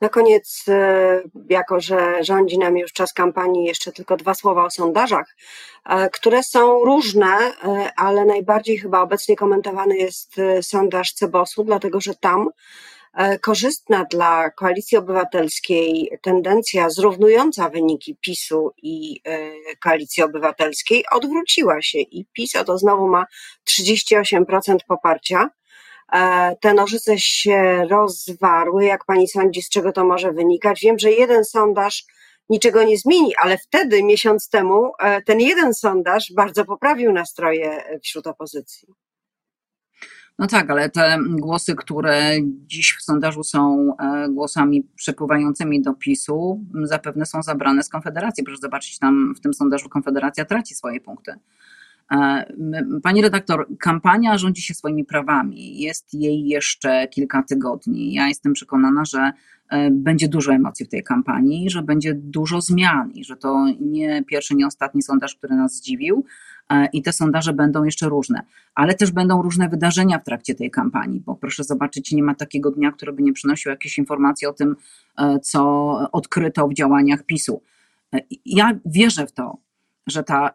Na 0.00 0.08
koniec, 0.08 0.64
e, 0.68 1.22
jako 1.50 1.80
że 1.80 2.24
rządzi 2.24 2.58
nam 2.58 2.76
już 2.76 2.92
czas 2.92 3.12
kampanii, 3.12 3.64
jeszcze 3.64 3.92
tylko 3.92 4.16
dwa 4.16 4.34
słowa 4.34 4.64
o 4.64 4.70
sondażach, 4.70 5.36
e, 5.84 6.10
które 6.10 6.42
są 6.42 6.84
różne, 6.84 7.26
e, 7.26 7.52
ale 7.96 8.24
najbardziej 8.24 8.78
chyba 8.78 9.00
obecnie 9.00 9.36
komentowany 9.36 9.96
jest 9.96 10.36
sondaż 10.62 11.12
Cebosu, 11.12 11.64
dlatego 11.64 12.00
że 12.00 12.14
tam 12.14 12.48
korzystna 13.40 14.04
dla 14.04 14.50
Koalicji 14.50 14.98
Obywatelskiej 14.98 16.10
tendencja 16.22 16.90
zrównująca 16.90 17.68
wyniki 17.68 18.16
PiSu 18.20 18.70
i 18.82 19.20
e, 19.26 19.50
Koalicji 19.82 20.22
Obywatelskiej 20.22 21.04
odwróciła 21.12 21.82
się 21.82 21.98
i 21.98 22.26
PiS 22.32 22.56
oto 22.56 22.78
znowu 22.78 23.08
ma 23.08 23.24
38% 23.68 24.76
poparcia. 24.88 25.50
E, 26.12 26.56
te 26.60 26.74
nożyce 26.74 27.18
się 27.18 27.86
rozwarły. 27.90 28.84
Jak 28.84 29.04
pani 29.04 29.28
sądzi, 29.28 29.62
z 29.62 29.68
czego 29.68 29.92
to 29.92 30.04
może 30.04 30.32
wynikać? 30.32 30.80
Wiem, 30.80 30.98
że 30.98 31.12
jeden 31.12 31.44
sondaż 31.44 32.04
niczego 32.48 32.84
nie 32.84 32.98
zmieni, 32.98 33.32
ale 33.42 33.58
wtedy, 33.58 34.02
miesiąc 34.02 34.48
temu, 34.48 34.92
ten 35.26 35.40
jeden 35.40 35.74
sondaż 35.74 36.32
bardzo 36.36 36.64
poprawił 36.64 37.12
nastroje 37.12 37.84
wśród 38.02 38.26
opozycji. 38.26 38.88
No 40.38 40.46
tak, 40.46 40.70
ale 40.70 40.90
te 40.90 41.18
głosy, 41.30 41.74
które 41.74 42.36
dziś 42.42 42.96
w 42.98 43.02
sondażu 43.02 43.44
są 43.44 43.88
e, 43.98 44.28
głosami 44.28 44.88
przepływającymi 44.94 45.82
do 45.82 45.94
PiSu, 45.94 46.64
zapewne 46.82 47.26
są 47.26 47.42
zabrane 47.42 47.82
z 47.82 47.88
Konfederacji. 47.88 48.44
Proszę 48.44 48.60
zobaczyć, 48.60 48.98
tam 48.98 49.34
w 49.36 49.40
tym 49.40 49.54
sondażu 49.54 49.88
Konfederacja 49.88 50.44
traci 50.44 50.74
swoje 50.74 51.00
punkty. 51.00 51.34
E, 52.12 52.44
pani 53.02 53.22
redaktor, 53.22 53.66
kampania 53.78 54.38
rządzi 54.38 54.62
się 54.62 54.74
swoimi 54.74 55.04
prawami. 55.04 55.78
Jest 55.78 56.14
jej 56.14 56.46
jeszcze 56.46 57.08
kilka 57.08 57.42
tygodni. 57.42 58.14
Ja 58.14 58.28
jestem 58.28 58.52
przekonana, 58.52 59.04
że 59.04 59.32
e, 59.68 59.90
będzie 59.90 60.28
dużo 60.28 60.52
emocji 60.52 60.86
w 60.86 60.88
tej 60.88 61.02
kampanii, 61.02 61.70
że 61.70 61.82
będzie 61.82 62.14
dużo 62.14 62.60
zmian 62.60 63.10
i 63.10 63.24
że 63.24 63.36
to 63.36 63.66
nie 63.80 64.24
pierwszy, 64.24 64.54
nie 64.54 64.66
ostatni 64.66 65.02
sondaż, 65.02 65.34
który 65.34 65.54
nas 65.54 65.74
zdziwił, 65.74 66.24
i 66.92 67.02
te 67.02 67.12
sondaże 67.12 67.52
będą 67.52 67.84
jeszcze 67.84 68.08
różne, 68.08 68.42
ale 68.74 68.94
też 68.94 69.10
będą 69.10 69.42
różne 69.42 69.68
wydarzenia 69.68 70.18
w 70.18 70.24
trakcie 70.24 70.54
tej 70.54 70.70
kampanii, 70.70 71.20
bo 71.20 71.34
proszę 71.34 71.64
zobaczyć, 71.64 72.12
nie 72.12 72.22
ma 72.22 72.34
takiego 72.34 72.70
dnia, 72.70 72.92
który 72.92 73.12
by 73.12 73.22
nie 73.22 73.32
przynosił 73.32 73.70
jakieś 73.70 73.98
informacje 73.98 74.48
o 74.48 74.52
tym, 74.52 74.76
e, 75.18 75.38
co 75.38 75.92
odkryto 76.12 76.68
w 76.68 76.74
działaniach 76.74 77.22
PiSu. 77.22 77.62
E, 78.14 78.20
ja 78.46 78.78
wierzę 78.86 79.26
w 79.26 79.32
to, 79.32 79.58
że 80.06 80.22
ta 80.22 80.50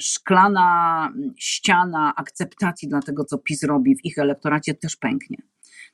szklana 0.00 1.12
ściana 1.36 2.12
akceptacji 2.16 2.88
dla 2.88 3.00
tego, 3.00 3.24
co 3.24 3.38
PiS 3.38 3.62
robi 3.62 3.96
w 3.96 4.04
ich 4.04 4.18
elektoracie, 4.18 4.74
też 4.74 4.96
pęknie. 4.96 5.36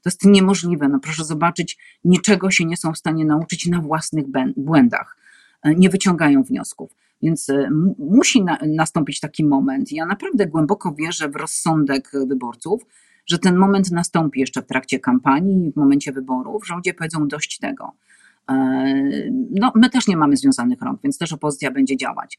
To 0.03 0.11
jest 0.11 0.25
niemożliwe. 0.25 0.89
No 0.89 1.01
proszę 1.01 1.25
zobaczyć, 1.25 1.79
niczego 2.05 2.51
się 2.51 2.65
nie 2.65 2.77
są 2.77 2.93
w 2.93 2.99
stanie 2.99 3.25
nauczyć 3.25 3.67
na 3.67 3.81
własnych 3.81 4.25
błędach. 4.57 5.17
Nie 5.65 5.91
wyciągają 5.91 6.43
wniosków. 6.43 6.91
Więc 7.23 7.49
e, 7.49 7.71
musi 7.99 8.45
na, 8.45 8.59
nastąpić 8.67 9.21
taki 9.21 9.45
moment. 9.45 9.93
Ja 9.93 10.07
naprawdę 10.07 10.47
głęboko 10.47 10.95
wierzę 10.95 11.29
w 11.29 11.37
rozsądek 11.37 12.11
wyborców, 12.27 12.83
że 13.27 13.39
ten 13.39 13.57
moment 13.57 13.91
nastąpi 13.91 14.41
jeszcze 14.41 14.63
w 14.63 14.67
trakcie 14.67 15.01
kampanii, 15.01 15.73
w 15.73 15.77
momencie 15.77 16.13
wyborów, 16.13 16.67
że 16.67 16.75
ludzie 16.75 16.95
powiedzą 16.95 17.29
dość 17.29 17.59
tego. 17.59 17.93
E, 18.51 18.55
no, 19.51 19.73
my 19.75 19.91
też 19.91 20.09
nie 20.09 20.17
mamy 20.17 20.37
związanych 20.37 20.83
rąk, 20.83 21.01
więc 21.03 21.19
też 21.19 21.33
opozycja 21.33 21.71
będzie 21.71 21.97
działać. 21.97 22.39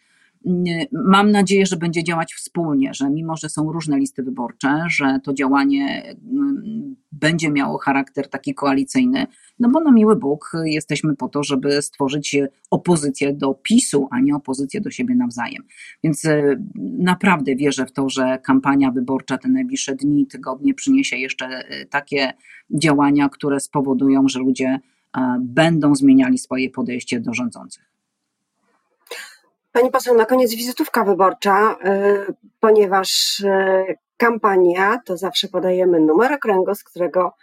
Mam 0.92 1.32
nadzieję, 1.32 1.66
że 1.66 1.78
będzie 1.78 2.04
działać 2.04 2.34
wspólnie, 2.34 2.94
że 2.94 3.10
mimo, 3.10 3.38
że 3.38 3.50
są 3.50 3.72
różne 3.72 4.00
listy 4.00 4.24
wyborcze, 4.24 4.84
że 4.90 5.20
to 5.24 5.34
działanie 5.34 6.16
mm, 6.32 6.96
będzie 7.12 7.52
miało 7.52 7.78
charakter 7.78 8.30
taki 8.30 8.54
koalicyjny, 8.54 9.28
no 9.60 9.70
bo 9.70 9.80
na 9.80 9.92
miły 9.92 10.16
Bóg 10.16 10.52
jesteśmy 10.64 11.16
po 11.16 11.30
to, 11.30 11.44
żeby 11.44 11.82
stworzyć 11.82 12.38
opozycję 12.72 13.34
do 13.34 13.54
PiSu, 13.54 14.08
a 14.12 14.20
nie 14.20 14.36
opozycję 14.36 14.82
do 14.82 14.92
siebie 14.92 15.16
nawzajem. 15.16 15.64
Więc 16.04 16.26
e, 16.26 16.56
naprawdę 17.00 17.56
wierzę 17.56 17.86
w 17.86 17.92
to, 17.92 18.10
że 18.10 18.40
kampania 18.44 18.92
wyborcza 18.92 19.38
te 19.38 19.50
najbliższe 19.50 19.96
dni, 19.96 20.28
tygodnie 20.28 20.74
przyniesie 20.74 21.18
jeszcze 21.18 21.46
e, 21.46 21.86
takie 21.86 22.34
działania, 22.72 23.30
które 23.30 23.60
spowodują, 23.60 24.28
że 24.28 24.40
ludzie 24.40 24.80
e, 25.18 25.38
będą 25.40 25.96
zmieniali 25.96 26.38
swoje 26.38 26.70
podejście 26.70 27.20
do 27.20 27.34
rządzących. 27.34 27.99
Pani 29.72 29.92
poseł, 29.92 30.16
na 30.18 30.26
koniec 30.26 30.52
wizytówka 30.56 31.04
wyborcza, 31.04 31.78
y, 31.86 32.34
ponieważ 32.60 33.40
y, 33.40 33.98
kampania 34.18 35.00
to 35.06 35.18
zawsze 35.18 35.48
podajemy 35.48 36.00
numer 36.00 36.34
okręgu, 36.34 36.76
z 36.76 36.84
którego 36.84 37.34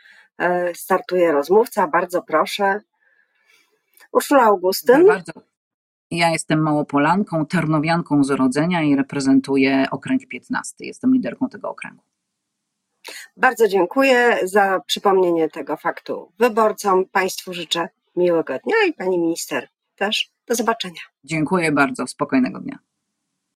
y, 0.43 0.75
startuje 0.75 1.33
rozmówca. 1.33 1.89
Bardzo 1.89 2.23
proszę. 2.23 2.81
Urszula 4.13 4.43
Augustyn. 4.43 5.07
Bardzo. 5.07 5.33
Ja 6.11 6.31
jestem 6.31 6.63
Małopolanką, 6.63 7.47
Tarnowianką 7.47 8.25
z 8.25 8.31
urodzenia 8.31 8.83
i 8.83 8.97
reprezentuję 8.97 9.87
okręg 9.91 10.29
15. 10.29 10.75
Jestem 10.81 11.13
liderką 11.15 11.49
tego 11.49 11.71
okręgu. 11.71 12.03
Bardzo 13.37 13.69
dziękuję 13.69 14.39
za 14.43 14.81
przypomnienie 14.87 15.49
tego 15.49 15.77
faktu 15.77 16.33
wyborcom. 16.39 17.05
Państwu 17.05 17.55
życzę 17.55 17.89
miłego 18.17 18.59
dnia 18.59 18.77
i 18.89 18.93
pani 18.93 19.19
minister 19.19 19.69
też. 19.97 20.36
Do 20.49 20.55
zobaczenia. 20.55 21.01
Dziękuję 21.25 21.73
bardzo. 21.73 22.07
Spokojnego 22.07 22.61
dnia. 22.61 22.79